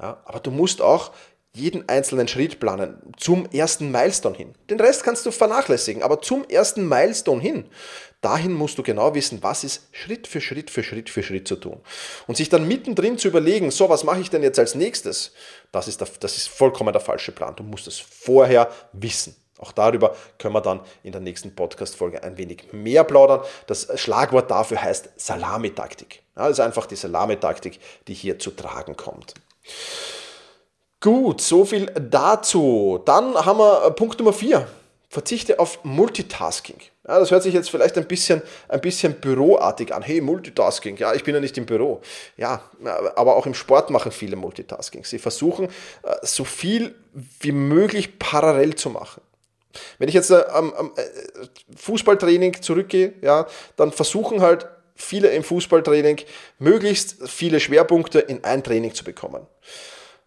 Ja? 0.00 0.18
Aber 0.24 0.40
du 0.40 0.50
musst 0.50 0.80
auch 0.80 1.10
jeden 1.58 1.88
einzelnen 1.88 2.28
Schritt 2.28 2.60
planen 2.60 2.98
zum 3.16 3.46
ersten 3.50 3.90
Milestone 3.90 4.36
hin. 4.36 4.54
Den 4.70 4.80
Rest 4.80 5.04
kannst 5.04 5.26
du 5.26 5.30
vernachlässigen, 5.30 6.02
aber 6.02 6.22
zum 6.22 6.44
ersten 6.48 6.88
Milestone 6.88 7.42
hin, 7.42 7.64
dahin 8.20 8.52
musst 8.52 8.78
du 8.78 8.82
genau 8.82 9.14
wissen, 9.14 9.42
was 9.42 9.64
ist 9.64 9.88
Schritt 9.92 10.26
für 10.26 10.40
Schritt 10.40 10.70
für 10.70 10.82
Schritt 10.82 11.10
für 11.10 11.22
Schritt 11.22 11.48
zu 11.48 11.56
tun. 11.56 11.80
Und 12.26 12.36
sich 12.36 12.48
dann 12.48 12.66
mittendrin 12.66 13.18
zu 13.18 13.28
überlegen, 13.28 13.70
so, 13.70 13.88
was 13.88 14.04
mache 14.04 14.20
ich 14.20 14.30
denn 14.30 14.42
jetzt 14.42 14.58
als 14.58 14.74
nächstes, 14.74 15.32
das 15.72 15.88
ist, 15.88 16.00
der, 16.00 16.08
das 16.20 16.36
ist 16.36 16.48
vollkommen 16.48 16.92
der 16.92 17.00
falsche 17.00 17.32
Plan. 17.32 17.54
Du 17.56 17.62
musst 17.62 17.86
es 17.86 17.98
vorher 17.98 18.70
wissen. 18.92 19.36
Auch 19.58 19.72
darüber 19.72 20.14
können 20.38 20.54
wir 20.54 20.60
dann 20.60 20.80
in 21.02 21.12
der 21.12 21.20
nächsten 21.20 21.54
Podcast-Folge 21.54 22.22
ein 22.22 22.38
wenig 22.38 22.72
mehr 22.72 23.02
plaudern. 23.04 23.40
Das 23.66 23.88
Schlagwort 24.00 24.50
dafür 24.50 24.80
heißt 24.80 25.10
Salamitaktik. 25.16 26.22
Ja, 26.36 26.44
das 26.44 26.58
ist 26.58 26.60
einfach 26.60 26.86
die 26.86 26.96
Salamitaktik, 26.96 27.80
die 28.06 28.14
hier 28.14 28.38
zu 28.38 28.52
tragen 28.52 28.96
kommt. 28.96 29.34
Gut, 31.00 31.40
so 31.40 31.64
viel 31.64 31.86
dazu. 31.86 33.00
Dann 33.04 33.34
haben 33.36 33.60
wir 33.60 33.86
äh, 33.86 33.90
Punkt 33.92 34.18
Nummer 34.18 34.32
4. 34.32 34.66
Verzichte 35.08 35.58
auf 35.60 35.84
Multitasking. 35.84 36.78
Ja, 37.06 37.20
das 37.20 37.30
hört 37.30 37.44
sich 37.44 37.54
jetzt 37.54 37.70
vielleicht 37.70 37.96
ein 37.96 38.06
bisschen, 38.06 38.42
ein 38.68 38.80
bisschen 38.80 39.14
büroartig 39.14 39.94
an. 39.94 40.02
Hey, 40.02 40.20
Multitasking. 40.20 40.96
Ja, 40.96 41.14
ich 41.14 41.22
bin 41.22 41.34
ja 41.34 41.40
nicht 41.40 41.56
im 41.56 41.66
Büro. 41.66 42.02
Ja, 42.36 42.62
aber 43.14 43.36
auch 43.36 43.46
im 43.46 43.54
Sport 43.54 43.90
machen 43.90 44.10
viele 44.10 44.34
Multitasking. 44.34 45.04
Sie 45.04 45.20
versuchen, 45.20 45.66
äh, 46.02 46.16
so 46.22 46.42
viel 46.42 46.96
wie 47.40 47.52
möglich 47.52 48.18
parallel 48.18 48.74
zu 48.74 48.90
machen. 48.90 49.22
Wenn 49.98 50.08
ich 50.08 50.14
jetzt 50.14 50.30
äh, 50.30 50.44
am, 50.50 50.74
am 50.74 50.92
Fußballtraining 51.76 52.60
zurückgehe, 52.60 53.14
ja, 53.22 53.46
dann 53.76 53.92
versuchen 53.92 54.40
halt 54.40 54.66
viele 54.96 55.28
im 55.28 55.44
Fußballtraining 55.44 56.22
möglichst 56.58 57.28
viele 57.28 57.60
Schwerpunkte 57.60 58.18
in 58.18 58.42
ein 58.42 58.64
Training 58.64 58.92
zu 58.94 59.04
bekommen. 59.04 59.46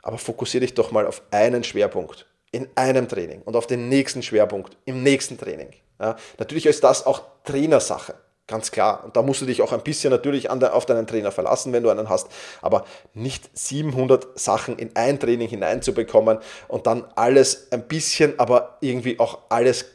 Aber 0.01 0.17
fokussiere 0.17 0.61
dich 0.61 0.73
doch 0.73 0.91
mal 0.91 1.05
auf 1.05 1.21
einen 1.31 1.63
Schwerpunkt 1.63 2.25
in 2.51 2.67
einem 2.75 3.07
Training 3.07 3.41
und 3.43 3.55
auf 3.55 3.67
den 3.67 3.89
nächsten 3.89 4.21
Schwerpunkt 4.21 4.77
im 4.85 5.03
nächsten 5.03 5.37
Training. 5.37 5.69
Ja, 5.99 6.15
natürlich 6.37 6.65
ist 6.65 6.83
das 6.83 7.05
auch 7.05 7.21
Trainersache, 7.43 8.15
ganz 8.47 8.71
klar. 8.71 9.03
Und 9.05 9.15
da 9.15 9.21
musst 9.21 9.41
du 9.41 9.45
dich 9.45 9.61
auch 9.61 9.71
ein 9.71 9.83
bisschen 9.83 10.11
natürlich 10.11 10.47
de, 10.47 10.69
auf 10.69 10.85
deinen 10.85 11.07
Trainer 11.07 11.31
verlassen, 11.31 11.71
wenn 11.73 11.83
du 11.83 11.89
einen 11.89 12.09
hast. 12.09 12.27
Aber 12.61 12.85
nicht 13.13 13.49
700 13.57 14.37
Sachen 14.37 14.77
in 14.77 14.95
ein 14.95 15.19
Training 15.19 15.47
hineinzubekommen 15.47 16.39
und 16.67 16.87
dann 16.87 17.05
alles 17.15 17.71
ein 17.71 17.87
bisschen, 17.87 18.37
aber 18.39 18.77
irgendwie 18.81 19.19
auch 19.19 19.39
alles 19.49 19.85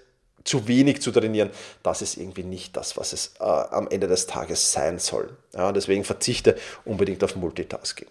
zu 0.45 0.69
wenig 0.69 1.03
zu 1.03 1.11
trainieren, 1.11 1.51
das 1.83 2.03
ist 2.03 2.17
irgendwie 2.17 2.45
nicht 2.45 2.77
das, 2.77 2.97
was 2.97 3.13
es 3.13 3.35
äh, 3.41 3.43
am 3.43 3.89
Ende 3.89 4.07
des 4.07 4.27
Tages 4.29 4.73
sein 4.73 5.01
soll. 5.01 5.37
Ja, 5.53 5.73
deswegen 5.73 6.05
verzichte 6.05 6.57
unbedingt 6.85 7.23
auf 7.25 7.35
Multitasking. 7.35 8.09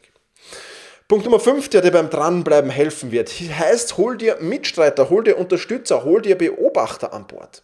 Punkt 1.07 1.23
Nummer 1.23 1.39
5, 1.39 1.69
der 1.69 1.81
dir 1.81 1.91
beim 1.91 2.09
Dranbleiben 2.09 2.71
helfen 2.71 3.11
wird, 3.11 3.29
heißt, 3.29 3.95
hol 3.97 4.17
dir 4.17 4.37
Mitstreiter, 4.41 5.11
hol 5.11 5.23
dir 5.23 5.37
Unterstützer, 5.37 6.03
hol 6.03 6.19
dir 6.19 6.35
Beobachter 6.35 7.13
an 7.13 7.27
Bord. 7.27 7.61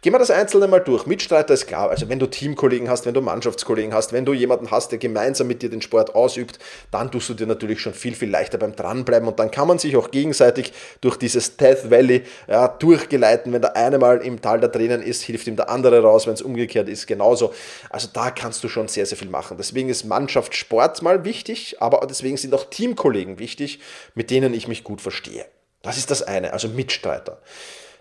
Gehen 0.00 0.14
wir 0.14 0.18
das 0.18 0.30
Einzelne 0.30 0.68
mal 0.68 0.78
durch. 0.78 1.04
Mitstreiter 1.04 1.52
ist 1.52 1.66
klar, 1.66 1.90
also 1.90 2.08
wenn 2.08 2.18
du 2.18 2.26
Teamkollegen 2.26 2.88
hast, 2.88 3.04
wenn 3.04 3.12
du 3.12 3.20
Mannschaftskollegen 3.20 3.92
hast, 3.92 4.14
wenn 4.14 4.24
du 4.24 4.32
jemanden 4.32 4.70
hast, 4.70 4.90
der 4.90 4.98
gemeinsam 4.98 5.48
mit 5.48 5.60
dir 5.60 5.68
den 5.68 5.82
Sport 5.82 6.14
ausübt, 6.14 6.58
dann 6.90 7.10
tust 7.10 7.28
du 7.28 7.34
dir 7.34 7.46
natürlich 7.46 7.78
schon 7.80 7.92
viel, 7.92 8.14
viel 8.14 8.30
leichter 8.30 8.56
beim 8.56 8.74
Dranbleiben 8.74 9.28
und 9.28 9.38
dann 9.38 9.50
kann 9.50 9.68
man 9.68 9.78
sich 9.78 9.94
auch 9.94 10.10
gegenseitig 10.10 10.72
durch 11.02 11.16
dieses 11.16 11.58
Death 11.58 11.90
Valley 11.90 12.22
ja, 12.46 12.68
durchgeleiten. 12.68 13.52
Wenn 13.52 13.60
der 13.60 13.76
eine 13.76 13.98
mal 13.98 14.22
im 14.22 14.40
Tal 14.40 14.60
der 14.60 14.72
Tränen 14.72 15.02
ist, 15.02 15.20
hilft 15.22 15.46
ihm 15.46 15.56
der 15.56 15.68
andere 15.68 16.00
raus, 16.00 16.26
wenn 16.26 16.34
es 16.34 16.42
umgekehrt 16.42 16.88
ist, 16.88 17.06
genauso. 17.06 17.52
Also 17.90 18.08
da 18.10 18.30
kannst 18.30 18.64
du 18.64 18.68
schon 18.68 18.88
sehr, 18.88 19.04
sehr 19.04 19.18
viel 19.18 19.28
machen. 19.28 19.58
Deswegen 19.58 19.90
ist 19.90 20.04
Mannschaftssport 20.04 21.02
mal 21.02 21.24
wichtig, 21.26 21.76
aber 21.80 22.06
deswegen 22.06 22.38
sind 22.38 22.54
auch 22.54 22.64
Teamkollegen 22.78 23.40
wichtig, 23.40 23.80
mit 24.14 24.30
denen 24.30 24.54
ich 24.54 24.68
mich 24.68 24.84
gut 24.84 25.00
verstehe. 25.00 25.44
Das 25.82 25.98
ist 25.98 26.12
das 26.12 26.22
eine, 26.22 26.52
also 26.52 26.68
Mitstreiter. 26.68 27.42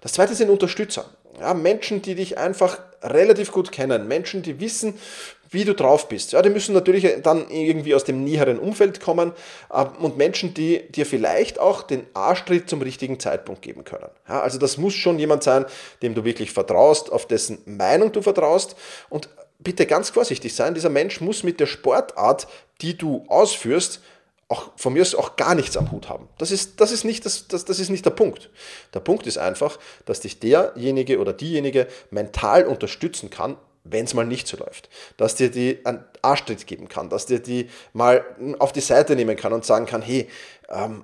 Das 0.01 0.13
zweite 0.13 0.36
sind 0.36 0.51
Unterstützer. 0.51 1.10
Ja, 1.39 1.55
Menschen, 1.55 2.03
die 2.03 2.13
dich 2.13 2.38
einfach 2.38 2.77
relativ 3.01 3.51
gut 3.51 3.72
kennen, 3.72 4.07
Menschen, 4.07 4.43
die 4.43 4.60
wissen, 4.60 4.93
wie 5.50 5.65
du 5.65 5.74
drauf 5.74 6.07
bist. 6.10 6.34
Ja, 6.34 6.43
die 6.43 6.51
müssen 6.51 6.75
natürlich 6.75 7.07
dann 7.24 7.50
irgendwie 7.50 7.96
aus 7.96 8.03
dem 8.03 8.24
näheren 8.24 8.60
Umfeld 8.60 9.00
kommen 9.00 9.34
und 10.00 10.15
Menschen, 10.15 10.53
die 10.53 10.84
dir 10.91 11.07
vielleicht 11.07 11.57
auch 11.60 11.81
den 11.81 12.05
Arschtritt 12.13 12.69
zum 12.69 12.84
richtigen 12.84 13.19
Zeitpunkt 13.19 13.63
geben 13.63 13.84
können. 13.84 14.10
Ja, 14.29 14.41
also 14.41 14.60
das 14.60 14.77
muss 14.77 14.93
schon 14.93 15.17
jemand 15.17 15.41
sein, 15.41 15.65
dem 16.03 16.13
du 16.13 16.24
wirklich 16.24 16.51
vertraust, 16.51 17.12
auf 17.12 17.25
dessen 17.25 17.57
Meinung 17.65 18.12
du 18.12 18.22
vertraust 18.22 18.75
und 19.10 19.29
bitte 19.57 19.88
ganz 19.88 20.12
vorsichtig 20.12 20.53
sein, 20.53 20.75
dieser 20.75 20.89
Mensch 20.89 21.19
muss 21.19 21.41
mit 21.41 21.60
der 21.60 21.65
Sportart, 21.65 22.48
die 22.81 22.96
du 22.96 23.25
ausführst, 23.27 24.01
auch 24.50 24.72
von 24.77 24.94
mir 24.94 25.01
aus 25.01 25.13
auch 25.13 25.36
gar 25.36 25.56
nichts 25.56 25.75
am 25.75 25.92
Hut 25.92 26.08
haben. 26.08 26.30
Das 26.38 26.51
ist, 26.51 26.80
das 26.80 26.92
ist, 26.92 27.04
nicht, 27.04 27.25
das, 27.25 27.48
das, 27.48 27.66
das 27.66 27.80
ist 27.80 27.89
nicht 27.89 28.06
der 28.06 28.12
Punkt. 28.12 28.50
Der 28.94 29.01
Punkt 29.01 29.27
ist 29.27 29.38
einfach, 29.38 29.77
dass 30.06 30.22
dich 30.22 30.39
derjenige 30.39 31.20
oder 31.20 31.34
diejenige 31.34 31.88
mental 32.12 32.66
unterstützen 32.66 33.30
kann, 33.30 33.58
wenn 33.84 34.06
es 34.06 34.13
mal 34.13 34.25
nicht 34.25 34.48
so 34.48 34.58
läuft. 34.58 34.89
Dass 35.18 35.36
dir 35.36 35.51
die 35.51 35.86
einen 35.86 36.04
Arschtritt 36.22 36.66
geben 36.66 36.88
kann, 36.88 37.10
dass 37.10 37.25
dir 37.25 37.39
die 37.39 37.70
mal 37.94 38.25
auf 38.60 38.72
die 38.72 38.82
Seite 38.82 39.16
nehmen 39.16 39.36
kann 39.36 39.51
und 39.51 39.66
sagen 39.66 39.86
kann, 39.86 40.01
hey, 40.01 40.30
ähm, 40.70 41.04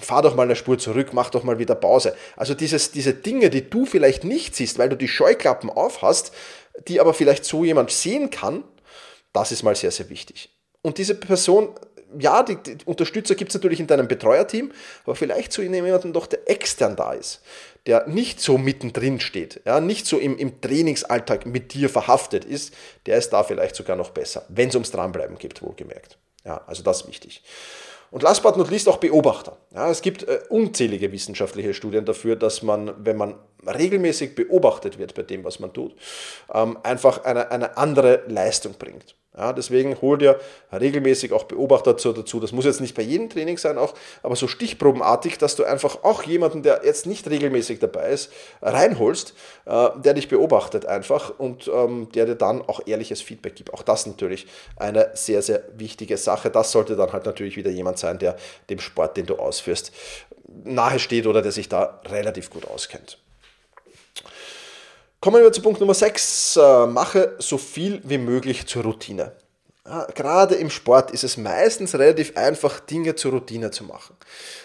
fahr 0.00 0.22
doch 0.22 0.34
mal 0.34 0.44
eine 0.44 0.56
Spur 0.56 0.78
zurück, 0.78 1.08
mach 1.12 1.30
doch 1.30 1.42
mal 1.42 1.58
wieder 1.58 1.74
Pause. 1.74 2.16
Also 2.36 2.54
dieses, 2.54 2.92
diese 2.92 3.14
Dinge, 3.14 3.50
die 3.50 3.68
du 3.68 3.84
vielleicht 3.84 4.24
nicht 4.24 4.54
siehst, 4.54 4.78
weil 4.78 4.88
du 4.88 4.96
die 4.96 5.08
Scheuklappen 5.08 5.70
auf 5.70 6.02
hast, 6.02 6.32
die 6.88 7.00
aber 7.00 7.14
vielleicht 7.14 7.44
so 7.44 7.64
jemand 7.64 7.90
sehen 7.90 8.30
kann, 8.30 8.64
das 9.32 9.52
ist 9.52 9.62
mal 9.62 9.76
sehr, 9.76 9.90
sehr 9.90 10.08
wichtig. 10.08 10.55
Und 10.86 10.98
diese 10.98 11.16
Person 11.16 11.70
ja, 12.16 12.44
die, 12.44 12.56
die 12.56 12.84
Unterstützer 12.84 13.34
gibt 13.34 13.50
es 13.50 13.54
natürlich 13.56 13.80
in 13.80 13.88
deinem 13.88 14.06
Betreuerteam, 14.06 14.70
aber 15.04 15.16
vielleicht 15.16 15.52
so 15.52 15.60
jemanden 15.60 16.12
doch, 16.12 16.28
der 16.28 16.48
extern 16.48 16.94
da 16.94 17.12
ist, 17.12 17.42
der 17.86 18.06
nicht 18.06 18.40
so 18.40 18.56
mittendrin 18.56 19.18
steht, 19.18 19.60
ja, 19.64 19.80
nicht 19.80 20.06
so 20.06 20.16
im, 20.16 20.38
im 20.38 20.60
Trainingsalltag 20.60 21.44
mit 21.44 21.74
dir 21.74 21.88
verhaftet 21.88 22.44
ist, 22.44 22.72
der 23.06 23.18
ist 23.18 23.30
da 23.30 23.42
vielleicht 23.42 23.74
sogar 23.74 23.96
noch 23.96 24.10
besser, 24.10 24.46
wenn 24.48 24.68
es 24.68 24.76
ums 24.76 24.92
Dranbleiben 24.92 25.36
geht, 25.36 25.60
wohlgemerkt. 25.60 26.16
Ja, 26.44 26.62
also 26.68 26.84
das 26.84 27.02
ist 27.02 27.08
wichtig. 27.08 27.42
Und 28.12 28.22
last 28.22 28.44
but 28.44 28.56
not 28.56 28.70
least 28.70 28.88
auch 28.88 28.98
Beobachter. 28.98 29.56
Ja, 29.74 29.90
es 29.90 30.00
gibt 30.00 30.22
äh, 30.22 30.38
unzählige 30.48 31.10
wissenschaftliche 31.10 31.74
Studien 31.74 32.04
dafür, 32.04 32.36
dass 32.36 32.62
man, 32.62 32.94
wenn 33.04 33.16
man 33.16 33.34
regelmäßig 33.66 34.34
beobachtet 34.34 34.98
wird 34.98 35.14
bei 35.14 35.22
dem, 35.22 35.44
was 35.44 35.60
man 35.60 35.72
tut, 35.72 35.94
ähm, 36.52 36.78
einfach 36.82 37.24
eine, 37.24 37.50
eine 37.50 37.76
andere 37.76 38.22
Leistung 38.28 38.74
bringt. 38.78 39.14
Ja, 39.36 39.52
deswegen 39.52 40.00
hol 40.00 40.16
dir 40.16 40.40
regelmäßig 40.72 41.32
auch 41.34 41.44
Beobachter 41.44 41.92
dazu. 41.92 42.40
Das 42.40 42.52
muss 42.52 42.64
jetzt 42.64 42.80
nicht 42.80 42.94
bei 42.94 43.02
jedem 43.02 43.28
Training 43.28 43.58
sein, 43.58 43.76
auch, 43.76 43.92
aber 44.22 44.34
so 44.34 44.48
stichprobenartig, 44.48 45.36
dass 45.36 45.56
du 45.56 45.64
einfach 45.64 46.04
auch 46.04 46.22
jemanden, 46.22 46.62
der 46.62 46.80
jetzt 46.84 47.04
nicht 47.04 47.28
regelmäßig 47.28 47.78
dabei 47.78 48.08
ist, 48.08 48.32
reinholst, 48.62 49.34
äh, 49.66 49.90
der 49.96 50.14
dich 50.14 50.28
beobachtet 50.28 50.86
einfach 50.86 51.38
und 51.38 51.68
ähm, 51.68 52.08
der 52.14 52.24
dir 52.24 52.34
dann 52.34 52.62
auch 52.62 52.80
ehrliches 52.86 53.20
Feedback 53.20 53.56
gibt. 53.56 53.74
Auch 53.74 53.82
das 53.82 54.06
natürlich 54.06 54.46
eine 54.76 55.10
sehr, 55.12 55.42
sehr 55.42 55.64
wichtige 55.76 56.16
Sache. 56.16 56.48
Das 56.48 56.72
sollte 56.72 56.96
dann 56.96 57.12
halt 57.12 57.26
natürlich 57.26 57.56
wieder 57.56 57.70
jemand 57.70 57.98
sein, 57.98 58.18
der 58.18 58.36
dem 58.70 58.78
Sport, 58.78 59.18
den 59.18 59.26
du 59.26 59.36
ausführst, 59.36 59.92
nahe 60.64 60.98
steht 60.98 61.26
oder 61.26 61.42
der 61.42 61.52
sich 61.52 61.68
da 61.68 62.00
relativ 62.06 62.48
gut 62.48 62.66
auskennt. 62.66 63.18
Kommen 65.20 65.42
wir 65.42 65.52
zu 65.52 65.62
Punkt 65.62 65.80
Nummer 65.80 65.94
6. 65.94 66.56
Äh, 66.56 66.86
mache 66.86 67.34
so 67.38 67.58
viel 67.58 68.00
wie 68.04 68.18
möglich 68.18 68.66
zur 68.66 68.84
Routine. 68.84 69.32
Gerade 70.14 70.56
im 70.56 70.68
Sport 70.68 71.12
ist 71.12 71.22
es 71.22 71.36
meistens 71.36 71.94
relativ 71.94 72.36
einfach, 72.36 72.80
Dinge 72.80 73.14
zur 73.14 73.32
Routine 73.32 73.70
zu 73.70 73.84
machen. 73.84 74.16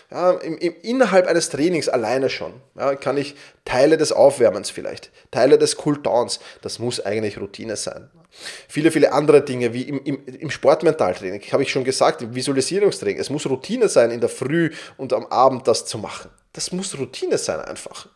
Ja, 0.10 0.32
im, 0.32 0.58
im, 0.58 0.76
innerhalb 0.82 1.28
eines 1.28 1.50
Trainings 1.50 1.88
alleine 1.88 2.30
schon 2.30 2.54
ja, 2.76 2.96
kann 2.96 3.18
ich 3.18 3.36
Teile 3.64 3.98
des 3.98 4.12
Aufwärmens 4.12 4.72
vielleicht, 4.72 5.12
Teile 5.30 5.60
des 5.60 5.78
Cooldowns, 5.78 6.40
das 6.64 6.80
muss 6.80 7.00
eigentlich 7.00 7.40
Routine 7.40 7.76
sein. 7.76 8.10
Viele, 8.68 8.92
viele 8.92 9.14
andere 9.14 9.44
Dinge, 9.44 9.74
wie 9.74 9.84
im, 9.84 10.04
im, 10.04 10.26
im 10.26 10.50
Sportmentaltraining, 10.50 11.42
habe 11.52 11.64
ich 11.64 11.72
schon 11.72 11.84
gesagt, 11.84 12.24
im 12.24 12.34
Visualisierungstraining. 12.34 13.20
Es 13.20 13.30
muss 13.30 13.46
Routine 13.46 13.90
sein, 13.90 14.10
in 14.10 14.22
der 14.22 14.30
Früh 14.30 14.72
und 14.98 15.14
am 15.14 15.28
Abend 15.28 15.68
das 15.68 15.86
zu 15.86 15.98
machen. 16.00 16.32
Das 16.54 16.72
muss 16.72 16.98
Routine 16.98 17.38
sein 17.38 17.60
einfach. 17.60 18.08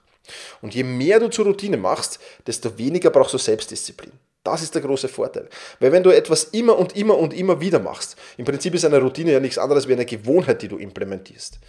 Und 0.62 0.76
je 0.76 0.84
mehr 0.84 1.20
du 1.20 1.30
zur 1.30 1.46
Routine 1.46 1.78
machst, 1.78 2.20
desto 2.48 2.78
weniger 2.78 3.10
brauchst 3.10 3.34
du 3.34 3.38
Selbstdisziplin. 3.38 4.12
Das 4.46 4.62
ist 4.62 4.76
der 4.76 4.84
große 4.84 5.08
Vorteil. 5.08 5.50
Weil 5.80 5.92
wenn 5.92 6.04
du 6.04 6.12
etwas 6.12 6.46
immer 6.46 6.78
und 6.78 6.96
immer 6.96 7.18
und 7.18 7.34
immer 7.34 7.60
wieder 7.60 7.80
machst, 7.80 8.16
im 8.38 8.46
Prinzip 8.46 8.76
ist 8.76 8.86
eine 8.86 9.00
Routine 9.00 9.32
ja 9.32 9.40
nichts 9.40 9.58
anderes 9.58 9.88
wie 9.88 9.94
eine 9.94 10.06
Gewohnheit, 10.06 10.62
die 10.62 10.68
du 10.68 10.78
implementierst. 10.78 11.60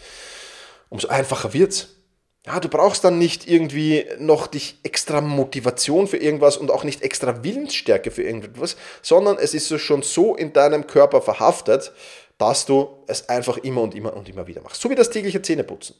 Umso 0.90 1.08
einfacher 1.08 1.54
wird's. 1.54 1.88
Ja, 2.46 2.60
du 2.60 2.68
brauchst 2.68 3.02
dann 3.02 3.18
nicht 3.18 3.48
irgendwie 3.48 4.06
noch 4.18 4.46
dich 4.46 4.78
extra 4.84 5.20
Motivation 5.20 6.06
für 6.06 6.18
irgendwas 6.18 6.56
und 6.56 6.70
auch 6.70 6.84
nicht 6.84 7.02
extra 7.02 7.42
Willensstärke 7.42 8.12
für 8.12 8.22
irgendwas, 8.22 8.76
sondern 9.02 9.36
es 9.38 9.52
ist 9.52 9.80
schon 9.80 10.02
so 10.02 10.36
in 10.36 10.52
deinem 10.52 10.86
Körper 10.86 11.22
verhaftet, 11.22 11.92
dass 12.38 12.66
du 12.66 13.02
es 13.08 13.28
einfach 13.28 13.56
immer 13.56 13.82
und 13.82 13.94
immer 13.94 14.14
und 14.14 14.28
immer 14.28 14.46
wieder 14.46 14.60
machst. 14.60 14.80
So 14.80 14.90
wie 14.90 14.94
das 14.94 15.10
tägliche 15.10 15.42
Zähneputzen. 15.42 15.96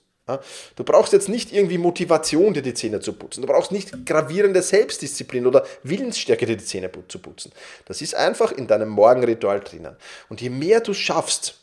Du 0.75 0.83
brauchst 0.83 1.13
jetzt 1.13 1.29
nicht 1.29 1.53
irgendwie 1.53 1.79
Motivation, 1.79 2.53
dir 2.53 2.63
die 2.63 2.75
Zähne 2.75 2.99
zu 2.99 3.13
putzen. 3.13 3.43
Du 3.43 3.47
brauchst 3.47 3.71
nicht 3.71 4.05
gravierende 4.05 4.61
Selbstdisziplin 4.61 5.47
oder 5.47 5.65
Willensstärke, 5.85 6.47
dir 6.47 6.57
die 6.57 6.65
Zähne 6.65 6.91
zu 7.07 7.21
putzen. 7.21 7.53
Das 7.85 8.03
ist 8.03 8.17
einfach 8.17 8.51
in 8.51 8.67
deinem 8.67 8.89
Morgenritual 8.89 9.61
drinnen. 9.61 9.97
Und 10.29 10.41
je 10.41 10.51
mehr 10.51 10.81
du 10.81 10.95
schaffst, 10.95 11.61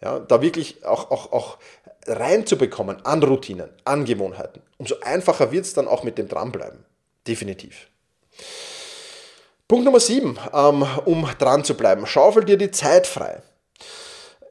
ja, 0.00 0.20
da 0.20 0.40
wirklich 0.42 0.84
auch, 0.84 1.10
auch, 1.10 1.32
auch 1.32 1.58
reinzubekommen 2.06 3.04
an 3.04 3.22
Routinen, 3.22 3.70
an 3.84 4.04
Gewohnheiten, 4.04 4.62
umso 4.78 4.96
einfacher 5.00 5.50
wird 5.50 5.64
es 5.64 5.74
dann 5.74 5.88
auch 5.88 6.04
mit 6.04 6.18
dem 6.18 6.28
Dranbleiben. 6.28 6.84
Definitiv. 7.26 7.88
Punkt 9.66 9.84
Nummer 9.84 10.00
7, 10.00 10.38
ähm, 10.52 10.86
um 11.04 11.28
dran 11.38 11.64
zu 11.64 11.76
bleiben. 11.76 12.06
Schaufel 12.06 12.44
dir 12.44 12.58
die 12.58 12.70
Zeit 12.70 13.06
frei 13.08 13.42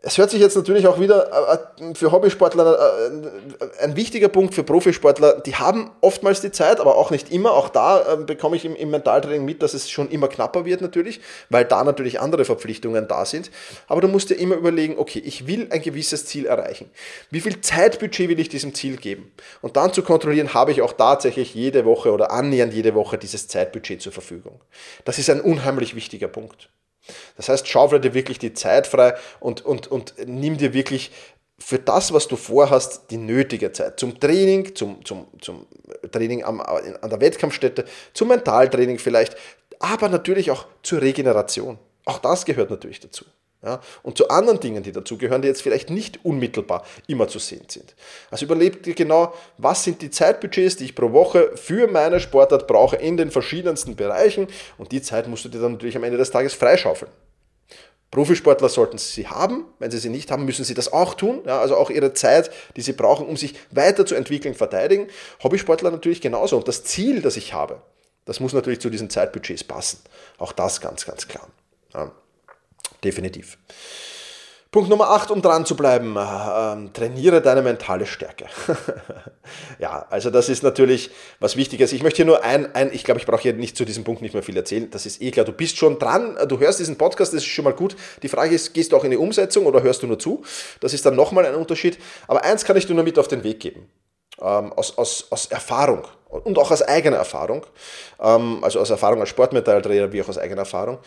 es 0.03 0.17
hört 0.17 0.31
sich 0.31 0.41
jetzt 0.41 0.55
natürlich 0.55 0.87
auch 0.87 0.99
wieder 0.99 1.67
äh, 1.79 1.93
für 1.93 2.11
Hobbysportler 2.11 3.11
äh, 3.11 3.83
ein 3.83 3.95
wichtiger 3.95 4.29
Punkt 4.29 4.55
für 4.55 4.63
Profisportler. 4.63 5.41
Die 5.41 5.55
haben 5.55 5.91
oftmals 6.01 6.41
die 6.41 6.51
Zeit, 6.51 6.79
aber 6.79 6.95
auch 6.97 7.11
nicht 7.11 7.31
immer. 7.31 7.51
Auch 7.51 7.69
da 7.69 8.15
bekomme 8.15 8.55
ich 8.55 8.65
im 8.65 8.89
Mentaltraining 8.89 9.45
mit, 9.45 9.61
dass 9.61 9.75
es 9.75 9.89
schon 9.89 10.09
immer 10.09 10.27
knapper 10.27 10.65
wird 10.65 10.81
natürlich, 10.81 11.21
weil 11.49 11.65
da 11.65 11.83
natürlich 11.83 12.19
andere 12.19 12.45
Verpflichtungen 12.45 13.07
da 13.07 13.25
sind. 13.25 13.51
Aber 13.87 14.01
du 14.01 14.07
musst 14.07 14.31
dir 14.31 14.35
immer 14.35 14.55
überlegen, 14.55 14.97
okay, 14.97 15.19
ich 15.19 15.45
will 15.45 15.67
ein 15.69 15.81
gewisses 15.81 16.25
Ziel 16.25 16.45
erreichen. 16.47 16.89
Wie 17.29 17.41
viel 17.41 17.61
Zeitbudget 17.61 18.29
will 18.29 18.39
ich 18.39 18.49
diesem 18.49 18.73
Ziel 18.73 18.97
geben? 18.97 19.31
Und 19.61 19.77
dann 19.77 19.93
zu 19.93 20.01
kontrollieren, 20.01 20.53
habe 20.53 20.71
ich 20.71 20.81
auch 20.81 20.93
tatsächlich 20.93 21.53
jede 21.53 21.85
Woche 21.85 22.11
oder 22.11 22.31
annähernd 22.31 22.73
jede 22.73 22.95
Woche 22.95 23.17
dieses 23.19 23.47
Zeitbudget 23.47 24.01
zur 24.01 24.11
Verfügung. 24.11 24.61
Das 25.05 25.19
ist 25.19 25.29
ein 25.29 25.41
unheimlich 25.41 25.95
wichtiger 25.95 26.27
Punkt. 26.27 26.69
Das 27.37 27.49
heißt, 27.49 27.67
schaufel 27.67 27.99
dir 27.99 28.13
wirklich 28.13 28.39
die 28.39 28.53
Zeit 28.53 28.87
frei 28.87 29.15
und, 29.39 29.65
und, 29.65 29.87
und 29.87 30.15
nimm 30.25 30.57
dir 30.57 30.73
wirklich 30.73 31.11
für 31.59 31.79
das, 31.79 32.11
was 32.11 32.27
du 32.27 32.35
vorhast, 32.35 33.11
die 33.11 33.17
nötige 33.17 33.71
Zeit. 33.71 33.99
Zum 33.99 34.19
Training, 34.19 34.75
zum, 34.75 35.05
zum, 35.05 35.27
zum 35.39 35.67
Training 36.11 36.43
am, 36.43 36.59
an 36.59 37.09
der 37.09 37.21
Wettkampfstätte, 37.21 37.85
zum 38.13 38.29
Mentaltraining 38.29 38.97
vielleicht, 38.97 39.35
aber 39.79 40.09
natürlich 40.09 40.51
auch 40.51 40.65
zur 40.83 41.01
Regeneration. 41.01 41.77
Auch 42.05 42.19
das 42.19 42.45
gehört 42.45 42.71
natürlich 42.71 42.99
dazu. 42.99 43.25
Ja, 43.63 43.79
und 44.01 44.17
zu 44.17 44.27
anderen 44.29 44.59
Dingen, 44.59 44.81
die 44.81 44.91
dazugehören, 44.91 45.43
die 45.43 45.47
jetzt 45.47 45.61
vielleicht 45.61 45.91
nicht 45.91 46.25
unmittelbar 46.25 46.83
immer 47.05 47.27
zu 47.27 47.37
sehen 47.37 47.65
sind. 47.67 47.93
Also 48.31 48.45
überleg 48.45 48.81
dir 48.81 48.95
genau, 48.95 49.35
was 49.59 49.83
sind 49.83 50.01
die 50.01 50.09
Zeitbudgets, 50.09 50.77
die 50.77 50.85
ich 50.85 50.95
pro 50.95 51.11
Woche 51.11 51.51
für 51.55 51.87
meine 51.87 52.19
Sportart 52.19 52.65
brauche 52.65 52.95
in 52.95 53.17
den 53.17 53.29
verschiedensten 53.29 53.95
Bereichen 53.95 54.47
und 54.79 54.91
die 54.91 55.03
Zeit 55.03 55.27
musst 55.27 55.45
du 55.45 55.49
dir 55.49 55.59
dann 55.59 55.73
natürlich 55.73 55.95
am 55.95 56.03
Ende 56.03 56.17
des 56.17 56.31
Tages 56.31 56.55
freischaufeln. 56.55 57.11
Profisportler 58.09 58.67
sollten 58.67 58.97
sie 58.97 59.27
haben, 59.27 59.65
wenn 59.77 59.91
sie 59.91 59.99
sie 59.99 60.09
nicht 60.09 60.31
haben, 60.31 60.43
müssen 60.43 60.65
sie 60.65 60.73
das 60.73 60.91
auch 60.91 61.13
tun, 61.13 61.41
ja, 61.45 61.61
also 61.61 61.77
auch 61.77 61.91
ihre 61.91 62.13
Zeit, 62.13 62.49
die 62.75 62.81
sie 62.81 62.93
brauchen, 62.93 63.27
um 63.27 63.37
sich 63.37 63.53
weiterzuentwickeln, 63.69 64.55
verteidigen. 64.55 65.07
Hobbysportler 65.43 65.91
natürlich 65.91 66.19
genauso 66.19 66.57
und 66.57 66.67
das 66.67 66.83
Ziel, 66.83 67.21
das 67.21 67.37
ich 67.37 67.53
habe, 67.53 67.83
das 68.25 68.39
muss 68.39 68.53
natürlich 68.53 68.81
zu 68.81 68.89
diesen 68.89 69.11
Zeitbudgets 69.11 69.63
passen. 69.63 69.99
Auch 70.39 70.51
das 70.51 70.81
ganz, 70.81 71.05
ganz 71.05 71.27
klar. 71.27 71.47
Ja 71.93 72.11
definitiv. 73.03 73.57
Punkt 74.71 74.89
Nummer 74.89 75.09
8, 75.09 75.31
um 75.31 75.41
dran 75.41 75.65
zu 75.65 75.75
bleiben, 75.75 76.15
ähm, 76.17 76.93
trainiere 76.93 77.41
deine 77.41 77.61
mentale 77.61 78.05
Stärke. 78.05 78.45
ja, 79.79 80.05
also 80.09 80.29
das 80.29 80.47
ist 80.47 80.63
natürlich 80.63 81.11
was 81.41 81.57
Wichtiges. 81.57 81.91
Ich 81.91 82.03
möchte 82.03 82.17
hier 82.17 82.25
nur 82.25 82.41
ein, 82.45 82.73
ein 82.73 82.89
ich 82.93 83.03
glaube, 83.03 83.19
ich 83.19 83.25
brauche 83.25 83.41
hier 83.41 83.51
nicht 83.51 83.75
zu 83.75 83.83
diesem 83.83 84.05
Punkt 84.05 84.21
nicht 84.21 84.33
mehr 84.33 84.43
viel 84.43 84.55
erzählen. 84.55 84.89
Das 84.89 85.05
ist 85.05 85.21
eh 85.21 85.29
klar, 85.29 85.45
du 85.45 85.51
bist 85.51 85.75
schon 85.75 85.99
dran, 85.99 86.37
du 86.47 86.57
hörst 86.57 86.79
diesen 86.79 86.97
Podcast, 86.97 87.33
das 87.33 87.41
ist 87.41 87.47
schon 87.47 87.65
mal 87.65 87.73
gut. 87.73 87.97
Die 88.23 88.29
Frage 88.29 88.55
ist, 88.55 88.73
gehst 88.73 88.93
du 88.93 88.95
auch 88.95 89.03
in 89.03 89.11
die 89.11 89.17
Umsetzung 89.17 89.65
oder 89.65 89.83
hörst 89.83 90.03
du 90.03 90.07
nur 90.07 90.19
zu? 90.19 90.41
Das 90.79 90.93
ist 90.93 91.05
dann 91.05 91.17
nochmal 91.17 91.45
ein 91.45 91.55
Unterschied. 91.55 91.99
Aber 92.29 92.45
eins 92.45 92.63
kann 92.63 92.77
ich 92.77 92.85
dir 92.85 92.93
nur 92.93 93.03
mit 93.03 93.19
auf 93.19 93.27
den 93.27 93.43
Weg 93.43 93.59
geben. 93.59 93.89
Ähm, 94.39 94.71
aus, 94.71 94.97
aus, 94.97 95.27
aus 95.31 95.47
Erfahrung 95.47 96.07
und 96.29 96.57
auch 96.57 96.71
aus 96.71 96.81
eigener 96.81 97.17
Erfahrung, 97.17 97.65
ähm, 98.21 98.63
also 98.63 98.79
aus 98.79 98.89
Erfahrung 98.89 99.19
als 99.19 99.29
Sportmetalltrainer 99.29 100.13
wie 100.13 100.21
auch 100.21 100.29
aus 100.29 100.37
eigener 100.37 100.61
Erfahrung 100.61 100.99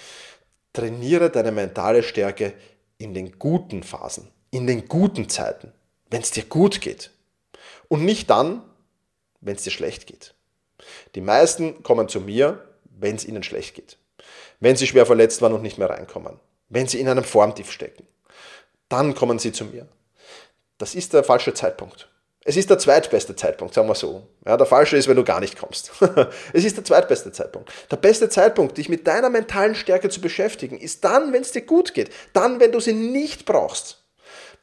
trainiere 0.75 1.31
deine 1.31 1.53
mentale 1.53 2.03
Stärke 2.03 2.53
in 2.99 3.15
den 3.15 3.39
guten 3.39 3.83
Phasen, 3.83 4.31
in 4.51 4.67
den 4.67 4.87
guten 4.87 5.31
Zeiten, 5.31 5.73
wenn 6.11 6.21
es 6.21 6.31
dir 6.31 6.45
gut 6.45 6.83
geht. 6.83 7.11
Und 7.89 8.05
nicht 8.05 8.29
dann, 8.29 8.63
wenn 9.41 9.57
es 9.57 9.63
dir 9.63 9.71
schlecht 9.71 10.07
geht. 10.07 10.35
Die 11.15 11.23
meisten 11.23 11.83
kommen 11.83 12.09
zu 12.09 12.21
mir, 12.21 12.69
wenn 12.85 13.17
es 13.17 13.25
ihnen 13.25 13.43
schlecht 13.43 13.75
geht. 13.75 13.97
Wenn 14.61 14.77
sie 14.77 14.87
schwer 14.87 15.07
verletzt 15.07 15.43
waren 15.43 15.53
und 15.53 15.63
nicht 15.63 15.79
mehr 15.79 15.91
reinkommen. 15.91 16.39
Wenn 16.69 16.87
sie 16.87 17.01
in 17.01 17.09
einem 17.09 17.25
Formtief 17.25 17.71
stecken. 17.71 18.07
Dann 18.89 19.15
kommen 19.15 19.39
sie 19.39 19.53
zu 19.53 19.65
mir. 19.65 19.89
Das 20.79 20.95
ist 20.95 21.13
der 21.13 21.25
falsche 21.25 21.55
Zeitpunkt. 21.55 22.09
Es 22.46 22.59
ist 22.59 22.68
der 22.68 22.78
zweitbeste 22.78 23.35
Zeitpunkt, 23.35 23.72
sagen 23.72 23.88
wir 23.88 23.94
so. 23.94 24.26
Ja, 24.44 24.59
der 24.59 24.66
falsche 24.66 24.98
ist, 24.98 25.09
wenn 25.09 25.16
du 25.16 25.24
gar 25.24 25.40
nicht 25.40 25.59
kommst. 25.59 25.92
es 26.52 26.64
ist 26.64 26.76
der 26.76 26.85
zweitbeste 26.85 27.33
Zeitpunkt. 27.33 27.72
Der 27.90 27.96
beste 27.96 28.28
Zeitpunkt, 28.28 28.76
dich 28.76 28.90
mit 28.90 29.07
deiner 29.07 29.30
mentalen 29.30 29.74
Stärke 29.74 30.11
zu 30.11 30.20
beschäftigen, 30.20 30.78
ist 30.78 31.04
dann, 31.04 31.33
wenn 31.33 31.40
es 31.40 31.52
dir 31.52 31.62
gut 31.62 31.94
geht. 31.94 32.11
Dann, 32.35 32.61
wenn 32.61 32.70
du 32.70 32.80
sie 32.80 32.92
nicht 32.92 33.46
brauchst. 33.46 34.04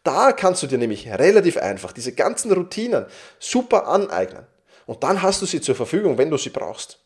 Da 0.03 0.31
kannst 0.31 0.61
du 0.61 0.67
dir 0.67 0.77
nämlich 0.77 1.09
relativ 1.09 1.57
einfach 1.57 1.91
diese 1.91 2.13
ganzen 2.13 2.51
Routinen 2.51 3.07
super 3.39 3.87
aneignen. 3.87 4.45
Und 4.85 5.03
dann 5.03 5.23
hast 5.23 5.41
du 5.41 5.47
sie 5.47 5.61
zur 5.61 5.75
Verfügung, 5.75 6.19
wenn 6.19 6.29
du 6.29 6.37
sie 6.37 6.49
brauchst. 6.49 6.99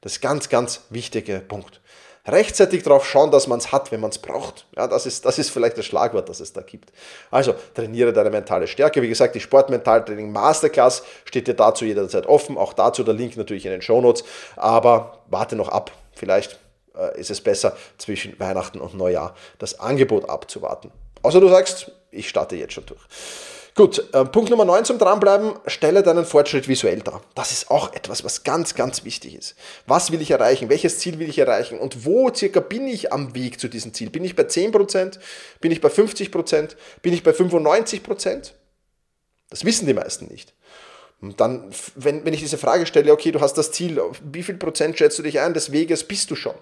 Das 0.00 0.12
ist 0.12 0.20
ganz, 0.20 0.48
ganz 0.48 0.82
wichtiger 0.90 1.40
Punkt 1.40 1.79
rechtzeitig 2.32 2.82
darauf 2.82 3.06
schauen, 3.06 3.30
dass 3.30 3.46
man 3.46 3.58
es 3.58 3.72
hat, 3.72 3.92
wenn 3.92 4.00
man 4.00 4.10
es 4.10 4.18
braucht. 4.18 4.66
Ja, 4.76 4.86
das, 4.86 5.06
ist, 5.06 5.24
das 5.24 5.38
ist 5.38 5.50
vielleicht 5.50 5.78
das 5.78 5.86
Schlagwort, 5.86 6.28
das 6.28 6.40
es 6.40 6.52
da 6.52 6.62
gibt. 6.62 6.92
Also 7.30 7.54
trainiere 7.74 8.12
deine 8.12 8.30
mentale 8.30 8.66
Stärke. 8.66 9.02
Wie 9.02 9.08
gesagt, 9.08 9.34
die 9.34 9.40
Sportmentaltraining 9.40 10.32
Masterclass 10.32 11.02
steht 11.24 11.46
dir 11.46 11.54
dazu 11.54 11.84
jederzeit 11.84 12.26
offen. 12.26 12.56
Auch 12.58 12.72
dazu 12.72 13.04
der 13.04 13.14
Link 13.14 13.36
natürlich 13.36 13.66
in 13.66 13.72
den 13.72 13.82
Shownotes. 13.82 14.24
Aber 14.56 15.18
warte 15.28 15.56
noch 15.56 15.68
ab. 15.68 15.92
Vielleicht 16.14 16.58
äh, 16.96 17.18
ist 17.18 17.30
es 17.30 17.40
besser, 17.40 17.76
zwischen 17.98 18.38
Weihnachten 18.38 18.80
und 18.80 18.94
Neujahr 18.94 19.34
das 19.58 19.80
Angebot 19.80 20.28
abzuwarten. 20.28 20.90
Außer 21.22 21.40
du 21.40 21.48
sagst, 21.48 21.92
ich 22.10 22.28
starte 22.28 22.56
jetzt 22.56 22.72
schon 22.72 22.86
durch. 22.86 23.00
Gut, 23.80 24.12
äh, 24.12 24.26
Punkt 24.26 24.50
Nummer 24.50 24.66
9 24.66 24.84
zum 24.84 24.98
Dranbleiben, 24.98 25.54
stelle 25.66 26.02
deinen 26.02 26.26
Fortschritt 26.26 26.68
visuell 26.68 27.00
dar. 27.00 27.22
Das 27.34 27.50
ist 27.50 27.70
auch 27.70 27.94
etwas, 27.94 28.22
was 28.24 28.44
ganz, 28.44 28.74
ganz 28.74 29.06
wichtig 29.06 29.34
ist. 29.34 29.54
Was 29.86 30.12
will 30.12 30.20
ich 30.20 30.30
erreichen? 30.32 30.68
Welches 30.68 30.98
Ziel 30.98 31.18
will 31.18 31.30
ich 31.30 31.38
erreichen? 31.38 31.78
Und 31.78 32.04
wo 32.04 32.30
circa 32.30 32.60
bin 32.60 32.86
ich 32.86 33.10
am 33.10 33.34
Weg 33.34 33.58
zu 33.58 33.68
diesem 33.68 33.94
Ziel? 33.94 34.10
Bin 34.10 34.22
ich 34.22 34.36
bei 34.36 34.42
10%? 34.42 35.18
Bin 35.62 35.72
ich 35.72 35.80
bei 35.80 35.88
50%? 35.88 36.76
Bin 37.00 37.14
ich 37.14 37.22
bei 37.22 37.30
95%? 37.30 38.50
Das 39.48 39.64
wissen 39.64 39.86
die 39.86 39.94
meisten 39.94 40.26
nicht. 40.26 40.52
Und 41.22 41.40
dann, 41.40 41.70
wenn, 41.94 42.26
wenn 42.26 42.34
ich 42.34 42.40
diese 42.40 42.58
Frage 42.58 42.84
stelle, 42.84 43.10
okay, 43.14 43.32
du 43.32 43.40
hast 43.40 43.54
das 43.54 43.72
Ziel, 43.72 43.98
wie 44.30 44.42
viel 44.42 44.56
Prozent 44.58 44.98
schätzt 44.98 45.18
du 45.18 45.22
dich 45.22 45.40
ein 45.40 45.54
des 45.54 45.72
Weges 45.72 46.04
bist 46.04 46.30
du 46.30 46.36
schon? 46.36 46.54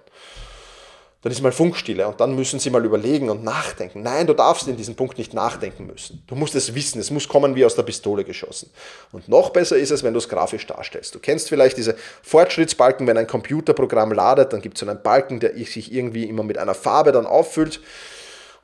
Dann 1.22 1.32
ist 1.32 1.42
mal 1.42 1.50
Funkstille 1.50 2.06
und 2.06 2.20
dann 2.20 2.36
müssen 2.36 2.60
sie 2.60 2.70
mal 2.70 2.84
überlegen 2.84 3.28
und 3.28 3.42
nachdenken. 3.42 4.02
Nein, 4.02 4.28
du 4.28 4.34
darfst 4.34 4.68
in 4.68 4.76
diesem 4.76 4.94
Punkt 4.94 5.18
nicht 5.18 5.34
nachdenken 5.34 5.86
müssen. 5.86 6.22
Du 6.28 6.36
musst 6.36 6.54
es 6.54 6.76
wissen, 6.76 7.00
es 7.00 7.10
muss 7.10 7.26
kommen 7.26 7.56
wie 7.56 7.64
aus 7.64 7.74
der 7.74 7.82
Pistole 7.82 8.22
geschossen. 8.22 8.70
Und 9.10 9.28
noch 9.28 9.50
besser 9.50 9.76
ist 9.76 9.90
es, 9.90 10.04
wenn 10.04 10.12
du 10.12 10.18
es 10.18 10.28
grafisch 10.28 10.66
darstellst. 10.66 11.16
Du 11.16 11.18
kennst 11.18 11.48
vielleicht 11.48 11.76
diese 11.76 11.96
Fortschrittsbalken, 12.22 13.06
wenn 13.08 13.18
ein 13.18 13.26
Computerprogramm 13.26 14.12
ladet, 14.12 14.52
dann 14.52 14.60
gibt 14.60 14.76
es 14.76 14.80
so 14.80 14.88
einen 14.88 15.02
Balken, 15.02 15.40
der 15.40 15.54
sich 15.54 15.92
irgendwie 15.92 16.24
immer 16.24 16.44
mit 16.44 16.56
einer 16.56 16.74
Farbe 16.74 17.10
dann 17.10 17.26
auffüllt. 17.26 17.80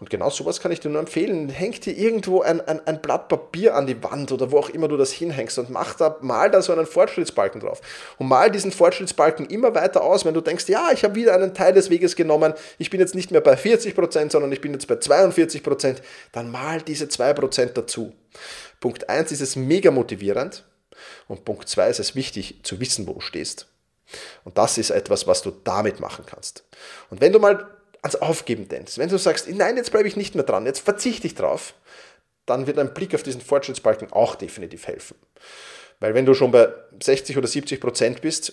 Und 0.01 0.11
genau 0.11 0.29
sowas 0.29 0.61
kann 0.61 0.73
ich 0.73 0.81
dir 0.81 0.89
nur 0.89 1.01
empfehlen. 1.01 1.49
Häng 1.49 1.73
dir 1.73 1.97
irgendwo 1.97 2.43
ein, 2.43 2.61
ein, 2.61 2.85
ein, 2.87 3.01
Blatt 3.01 3.29
Papier 3.29 3.77
an 3.77 3.87
die 3.87 4.03
Wand 4.03 4.33
oder 4.33 4.51
wo 4.51 4.59
auch 4.59 4.69
immer 4.69 4.89
du 4.89 4.97
das 4.97 5.13
hinhängst 5.13 5.59
und 5.59 5.71
mach 5.71 5.95
da, 5.95 6.19
mal 6.21 6.51
da 6.51 6.63
so 6.63 6.73
einen 6.73 6.87
Fortschrittsbalken 6.87 7.61
drauf. 7.61 7.81
Und 8.19 8.27
mal 8.27 8.51
diesen 8.51 8.73
Fortschrittsbalken 8.73 9.47
immer 9.47 9.75
weiter 9.75 10.03
aus, 10.03 10.25
wenn 10.25 10.35
du 10.35 10.41
denkst, 10.41 10.69
ja, 10.69 10.91
ich 10.93 11.05
habe 11.05 11.15
wieder 11.15 11.35
einen 11.35 11.55
Teil 11.55 11.73
des 11.73 11.91
Weges 11.91 12.17
genommen, 12.17 12.55
ich 12.79 12.91
bin 12.91 12.99
jetzt 12.99 13.15
nicht 13.15 13.31
mehr 13.31 13.41
bei 13.41 13.55
40%, 13.55 14.33
sondern 14.33 14.51
ich 14.51 14.61
bin 14.61 14.73
jetzt 14.73 14.89
bei 14.89 14.97
42%, 14.97 15.97
dann 16.33 16.51
mal 16.51 16.83
diese 16.83 17.05
2% 17.05 17.67
dazu. 17.67 18.13
Punkt 18.81 19.09
1 19.09 19.31
ist 19.31 19.41
es 19.41 19.55
mega 19.55 19.93
motivierend 19.93 20.65
und 21.29 21.45
Punkt 21.45 21.69
2 21.69 21.89
ist 21.89 22.01
es 22.01 22.15
wichtig 22.17 22.61
zu 22.65 22.81
wissen, 22.81 23.07
wo 23.07 23.15
du 23.15 23.21
stehst. 23.21 23.69
Und 24.45 24.59
das 24.59 24.77
ist 24.77 24.91
etwas, 24.91 25.27
was 25.27 25.43
du 25.43 25.51
damit 25.51 26.01
machen 26.01 26.25
kannst. 26.27 26.65
Und 27.11 27.21
wenn 27.21 27.33
du 27.33 27.39
mal 27.39 27.67
ans 28.05 28.17
Aufgeben 28.17 28.69
denkst, 28.69 28.99
wenn 28.99 29.09
du 29.09 29.19
sagst, 29.19 29.49
nein, 29.49 29.77
jetzt 29.77 29.91
bleibe 29.91 30.07
ich 30.07 30.17
nicht 30.17 30.35
mehr 30.35 30.45
dran, 30.45 30.67
jetzt 30.67 30.81
verzichte 30.81 31.27
ich 31.27 31.35
drauf, 31.35 31.75
dann 32.47 32.67
wird 32.67 32.79
ein 32.79 32.93
Blick 32.93 33.15
auf 33.15 33.23
diesen 33.23 33.41
Fortschrittsbalken 33.41 34.13
auch 34.13 34.35
definitiv 34.35 34.87
helfen. 34.87 35.17
Weil 36.01 36.15
wenn 36.15 36.27
du 36.27 36.35
schon 36.35 36.51
bei 36.51 36.69
60 37.03 37.39
oder 37.39 37.47
70 37.47 37.81
Prozent 37.81 38.21
bist, 38.21 38.53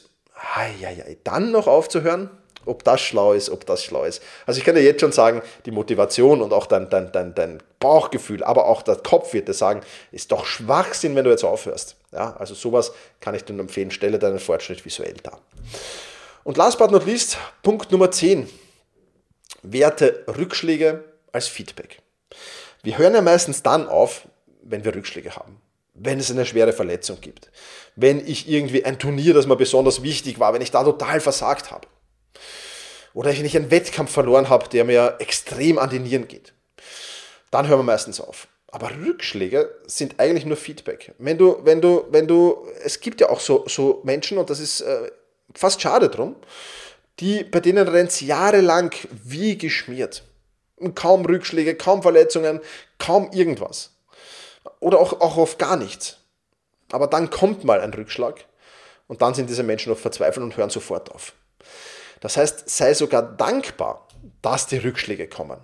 dann 1.26 1.52
noch 1.52 1.68
aufzuhören, 1.68 2.30
ob 2.66 2.84
das 2.84 3.02
schlau 3.02 3.34
ist, 3.34 3.50
ob 3.50 3.66
das 3.66 3.84
schlau 3.84 4.06
ist. 4.06 4.22
Also 4.46 4.60
ich 4.60 4.66
kann 4.66 4.76
dir 4.76 4.84
jetzt 4.84 5.02
schon 5.02 5.12
sagen, 5.12 5.42
die 5.66 5.72
Motivation 5.72 6.42
und 6.42 6.54
auch 6.54 6.68
dein, 6.68 6.90
dein, 6.90 7.12
dein, 7.12 7.34
dein 7.34 7.64
Bauchgefühl, 7.80 8.44
aber 8.44 8.68
auch 8.68 8.84
der 8.84 8.98
Kopf 8.98 9.34
wird 9.34 9.50
dir 9.50 9.54
sagen, 9.54 9.82
ist 10.12 10.32
doch 10.32 10.46
Schwachsinn, 10.46 11.16
wenn 11.16 11.26
du 11.26 11.32
jetzt 11.32 11.44
aufhörst. 11.44 11.98
Ja, 12.14 12.36
also 12.38 12.54
sowas 12.54 12.94
kann 13.20 13.36
ich 13.36 13.44
dir 13.44 13.60
empfehlen, 13.60 13.92
stelle 13.92 14.20
deinen 14.20 14.40
Fortschritt 14.40 14.86
visuell 14.86 15.16
dar. 15.24 15.42
Und 16.44 16.58
last 16.58 16.78
but 16.78 16.92
not 16.92 17.06
least, 17.06 17.38
Punkt 17.64 17.92
Nummer 17.92 18.12
10 18.12 18.48
werte 19.64 20.24
Rückschläge 20.28 21.04
als 21.32 21.48
Feedback. 21.48 22.00
Wir 22.84 22.98
hören 22.98 23.14
ja 23.14 23.22
meistens 23.22 23.64
dann 23.64 23.88
auf, 23.88 24.28
wenn 24.64 24.84
wir 24.84 24.96
Rückschläge 24.96 25.36
haben. 25.36 25.62
Wenn 25.94 26.20
es 26.20 26.32
eine 26.32 26.46
schwere 26.46 26.74
Verletzung 26.74 27.20
gibt. 27.22 27.52
Wenn 27.96 28.26
ich 28.26 28.50
irgendwie 28.50 28.86
ein 28.86 28.98
Turnier, 28.98 29.34
das 29.34 29.46
mir 29.46 29.56
besonders 29.56 30.04
wichtig 30.04 30.40
war, 30.40 30.54
wenn 30.54 30.62
ich 30.62 30.72
da 30.72 30.84
total 30.84 31.20
versagt 31.20 31.72
habe. 31.72 31.88
Oder 33.14 33.36
wenn 33.36 33.46
ich 33.46 33.58
einen 33.58 33.72
Wettkampf 33.72 34.12
verloren 34.12 34.50
habe, 34.50 34.70
der 34.70 34.86
mir 34.86 35.18
extrem 35.20 35.78
an 35.78 35.90
die 35.90 36.00
Nieren 36.00 36.28
geht. 36.28 36.54
Dann 37.52 37.68
hören 37.68 37.80
wir 37.80 37.84
meistens 37.84 38.22
auf. 38.22 38.48
Aber 38.72 38.90
Rückschläge 38.92 39.70
sind 39.86 40.20
eigentlich 40.20 40.46
nur 40.46 40.56
Feedback. 40.56 41.14
Wenn 41.18 41.38
du, 41.38 41.60
wenn 41.64 41.82
du, 41.82 42.06
wenn 42.10 42.26
du, 42.26 42.66
es 42.84 43.02
gibt 43.02 43.20
ja 43.20 43.30
auch 43.30 43.42
so, 43.42 43.66
so 43.68 44.02
Menschen, 44.06 44.38
und 44.38 44.50
das 44.50 44.62
ist 44.62 44.80
äh, 44.80 45.12
fast 45.54 45.82
schade 45.82 46.08
drum, 46.08 46.38
die, 47.22 47.44
bei 47.44 47.60
denen 47.60 47.88
rennt 47.88 48.10
es 48.10 48.22
jahrelang 48.22 48.94
wie 49.24 49.58
geschmiert. 49.58 50.24
Kaum 50.96 51.26
Rückschläge, 51.26 51.76
kaum 51.76 52.02
Verletzungen, 52.02 52.60
kaum 52.98 53.32
irgendwas. 53.32 53.92
Oder 54.80 55.00
auch, 55.00 55.22
auch 55.22 55.38
oft 55.38 55.60
gar 55.60 55.78
nichts. 55.78 56.18
Aber 56.92 57.08
dann 57.08 57.30
kommt 57.30 57.64
mal 57.64 57.80
ein 57.80 57.94
Rückschlag 57.94 58.46
und 59.08 59.22
dann 59.22 59.34
sind 59.34 59.50
diese 59.50 59.64
Menschen 59.64 59.92
oft 59.92 60.02
verzweifelt 60.02 60.44
und 60.44 60.58
hören 60.58 60.70
sofort 60.70 61.12
auf. 61.12 61.34
Das 62.20 62.38
heißt, 62.38 62.70
sei 62.70 62.94
sogar 62.94 63.22
dankbar, 63.22 64.08
dass 64.42 64.68
die 64.68 64.78
Rückschläge 64.78 65.28
kommen. 65.28 65.60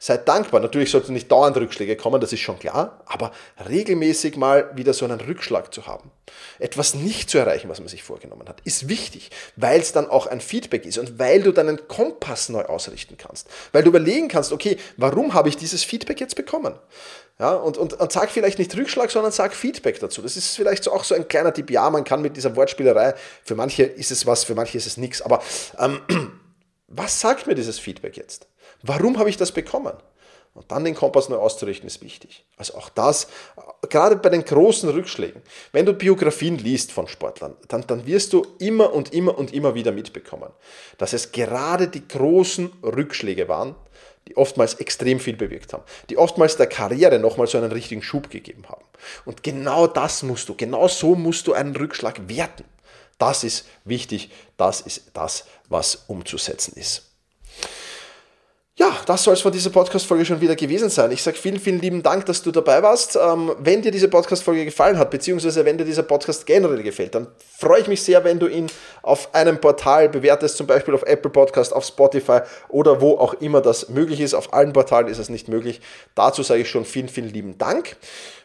Seid 0.00 0.28
dankbar. 0.28 0.60
Natürlich 0.60 0.92
sollten 0.92 1.12
nicht 1.12 1.30
dauernd 1.30 1.56
Rückschläge 1.56 1.96
kommen, 1.96 2.20
das 2.20 2.32
ist 2.32 2.40
schon 2.40 2.58
klar, 2.58 3.02
aber 3.06 3.32
regelmäßig 3.68 4.36
mal 4.36 4.70
wieder 4.76 4.94
so 4.94 5.04
einen 5.04 5.20
Rückschlag 5.20 5.74
zu 5.74 5.88
haben, 5.88 6.12
etwas 6.60 6.94
nicht 6.94 7.28
zu 7.28 7.38
erreichen, 7.38 7.68
was 7.68 7.80
man 7.80 7.88
sich 7.88 8.04
vorgenommen 8.04 8.48
hat, 8.48 8.60
ist 8.62 8.88
wichtig, 8.88 9.30
weil 9.56 9.80
es 9.80 9.92
dann 9.92 10.08
auch 10.08 10.28
ein 10.28 10.40
Feedback 10.40 10.86
ist 10.86 10.98
und 10.98 11.18
weil 11.18 11.42
du 11.42 11.50
deinen 11.50 11.88
Kompass 11.88 12.48
neu 12.48 12.64
ausrichten 12.64 13.16
kannst, 13.16 13.48
weil 13.72 13.82
du 13.82 13.88
überlegen 13.88 14.28
kannst, 14.28 14.52
okay, 14.52 14.76
warum 14.96 15.34
habe 15.34 15.48
ich 15.48 15.56
dieses 15.56 15.82
Feedback 15.82 16.20
jetzt 16.20 16.36
bekommen? 16.36 16.74
Ja, 17.40 17.54
und, 17.54 17.76
und, 17.76 17.94
und 17.94 18.12
sag 18.12 18.30
vielleicht 18.30 18.58
nicht 18.58 18.76
Rückschlag, 18.76 19.10
sondern 19.10 19.32
sag 19.32 19.54
Feedback 19.54 20.00
dazu. 20.00 20.22
Das 20.22 20.36
ist 20.36 20.56
vielleicht 20.56 20.82
so 20.84 20.92
auch 20.92 21.04
so 21.04 21.14
ein 21.14 21.28
kleiner 21.28 21.52
Tipp. 21.52 21.70
Ja, 21.70 21.88
man 21.88 22.02
kann 22.02 22.20
mit 22.20 22.36
dieser 22.36 22.56
Wortspielerei, 22.56 23.14
für 23.44 23.54
manche 23.54 23.84
ist 23.84 24.10
es 24.10 24.26
was, 24.26 24.42
für 24.42 24.56
manche 24.56 24.76
ist 24.76 24.86
es 24.86 24.96
nichts. 24.96 25.22
Aber 25.22 25.40
ähm, 25.78 26.00
was 26.88 27.20
sagt 27.20 27.46
mir 27.46 27.54
dieses 27.54 27.78
Feedback 27.78 28.16
jetzt? 28.16 28.48
Warum 28.82 29.18
habe 29.18 29.30
ich 29.30 29.36
das 29.36 29.52
bekommen? 29.52 29.94
Und 30.54 30.72
dann 30.72 30.84
den 30.84 30.96
Kompass 30.96 31.28
neu 31.28 31.36
auszurichten, 31.36 31.86
ist 31.86 32.02
wichtig. 32.02 32.44
Also 32.56 32.74
auch 32.74 32.88
das, 32.88 33.28
gerade 33.90 34.16
bei 34.16 34.28
den 34.28 34.44
großen 34.44 34.88
Rückschlägen. 34.88 35.40
Wenn 35.70 35.86
du 35.86 35.92
Biografien 35.92 36.58
liest 36.58 36.90
von 36.90 37.06
Sportlern, 37.06 37.56
dann, 37.68 37.86
dann 37.86 38.06
wirst 38.06 38.32
du 38.32 38.44
immer 38.58 38.92
und 38.92 39.14
immer 39.14 39.38
und 39.38 39.54
immer 39.54 39.76
wieder 39.76 39.92
mitbekommen, 39.92 40.50
dass 40.96 41.12
es 41.12 41.30
gerade 41.30 41.86
die 41.86 42.06
großen 42.08 42.72
Rückschläge 42.82 43.48
waren, 43.48 43.76
die 44.26 44.36
oftmals 44.36 44.74
extrem 44.74 45.20
viel 45.20 45.36
bewirkt 45.36 45.72
haben, 45.72 45.84
die 46.10 46.18
oftmals 46.18 46.56
der 46.56 46.66
Karriere 46.66 47.20
nochmal 47.20 47.46
so 47.46 47.56
einen 47.56 47.70
richtigen 47.70 48.02
Schub 48.02 48.28
gegeben 48.28 48.64
haben. 48.68 48.84
Und 49.24 49.44
genau 49.44 49.86
das 49.86 50.24
musst 50.24 50.48
du, 50.48 50.56
genau 50.56 50.88
so 50.88 51.14
musst 51.14 51.46
du 51.46 51.52
einen 51.52 51.76
Rückschlag 51.76 52.28
werten. 52.28 52.64
Das 53.18 53.44
ist 53.44 53.66
wichtig, 53.84 54.30
das 54.56 54.80
ist 54.80 55.12
das, 55.14 55.44
was 55.68 56.04
umzusetzen 56.08 56.74
ist. 56.76 57.07
Ja, 58.78 58.96
das 59.06 59.24
soll 59.24 59.34
es 59.34 59.40
von 59.40 59.50
dieser 59.50 59.70
Podcast-Folge 59.70 60.24
schon 60.24 60.40
wieder 60.40 60.54
gewesen 60.54 60.88
sein. 60.88 61.10
Ich 61.10 61.20
sage 61.20 61.36
vielen, 61.36 61.58
vielen 61.58 61.80
lieben 61.80 62.00
Dank, 62.00 62.26
dass 62.26 62.42
du 62.42 62.52
dabei 62.52 62.80
warst. 62.80 63.16
Ähm, 63.16 63.50
wenn 63.58 63.82
dir 63.82 63.90
diese 63.90 64.06
Podcast-Folge 64.06 64.64
gefallen 64.64 64.96
hat, 64.98 65.10
beziehungsweise 65.10 65.64
wenn 65.64 65.76
dir 65.76 65.84
dieser 65.84 66.04
Podcast 66.04 66.46
generell 66.46 66.84
gefällt, 66.84 67.16
dann 67.16 67.26
freue 67.58 67.80
ich 67.80 67.88
mich 67.88 68.00
sehr, 68.04 68.22
wenn 68.22 68.38
du 68.38 68.46
ihn 68.46 68.68
auf 69.02 69.34
einem 69.34 69.60
Portal 69.60 70.08
bewertest, 70.08 70.56
zum 70.56 70.68
Beispiel 70.68 70.94
auf 70.94 71.02
Apple 71.02 71.28
Podcast, 71.28 71.74
auf 71.74 71.84
Spotify 71.84 72.42
oder 72.68 73.00
wo 73.00 73.18
auch 73.18 73.34
immer 73.34 73.60
das 73.60 73.88
möglich 73.88 74.20
ist. 74.20 74.34
Auf 74.34 74.52
allen 74.54 74.72
Portalen 74.72 75.08
ist 75.08 75.18
es 75.18 75.28
nicht 75.28 75.48
möglich. 75.48 75.80
Dazu 76.14 76.44
sage 76.44 76.60
ich 76.60 76.70
schon 76.70 76.84
vielen, 76.84 77.08
vielen 77.08 77.30
lieben 77.30 77.58
Dank. 77.58 77.96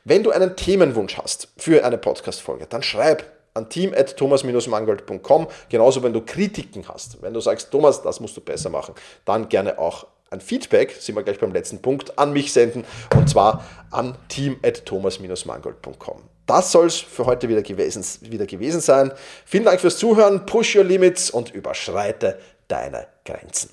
Wenn 0.03 0.23
du 0.23 0.31
einen 0.31 0.55
Themenwunsch 0.55 1.15
hast 1.15 1.49
für 1.57 1.85
eine 1.85 1.99
Podcast-Folge, 1.99 2.65
dann 2.67 2.81
schreib 2.81 3.23
an 3.53 3.69
team.thomas-mangold.com. 3.69 5.47
Genauso, 5.69 6.01
wenn 6.01 6.13
du 6.13 6.21
Kritiken 6.21 6.87
hast. 6.87 7.21
Wenn 7.21 7.35
du 7.35 7.39
sagst, 7.39 7.69
Thomas, 7.69 8.01
das 8.01 8.19
musst 8.19 8.35
du 8.35 8.41
besser 8.41 8.71
machen, 8.71 8.95
dann 9.25 9.47
gerne 9.47 9.77
auch 9.77 10.07
ein 10.33 10.41
Feedback, 10.41 10.95
sind 10.99 11.15
wir 11.15 11.23
gleich 11.23 11.39
beim 11.39 11.53
letzten 11.53 11.81
Punkt, 11.81 12.17
an 12.19 12.33
mich 12.33 12.51
senden 12.51 12.83
und 13.15 13.29
zwar 13.29 13.63
an 13.91 14.15
team.thomas-mangold.com. 14.27 16.23
Das 16.45 16.71
soll 16.71 16.87
es 16.87 16.97
für 16.97 17.25
heute 17.25 17.47
wieder 17.47 17.61
gewesen, 17.61 18.03
wieder 18.29 18.45
gewesen 18.45 18.81
sein. 18.81 19.13
Vielen 19.45 19.63
Dank 19.63 19.79
fürs 19.79 19.97
Zuhören, 19.97 20.45
push 20.45 20.75
your 20.75 20.83
limits 20.83 21.29
und 21.29 21.53
überschreite 21.53 22.37
deine 22.67 23.07
Grenzen. 23.23 23.69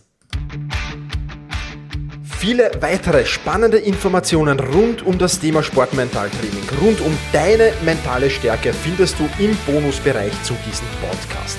Viele 2.38 2.70
weitere 2.80 3.26
spannende 3.26 3.76
Informationen 3.76 4.58
rund 4.60 5.04
um 5.04 5.18
das 5.18 5.40
Thema 5.40 5.62
Sportmentaltraining, 5.62 6.62
rund 6.80 7.00
um 7.02 7.16
deine 7.32 7.72
mentale 7.84 8.30
Stärke 8.30 8.72
findest 8.72 9.18
du 9.18 9.28
im 9.38 9.54
Bonusbereich 9.66 10.32
zu 10.42 10.54
diesem 10.66 10.86
Podcast. 11.02 11.58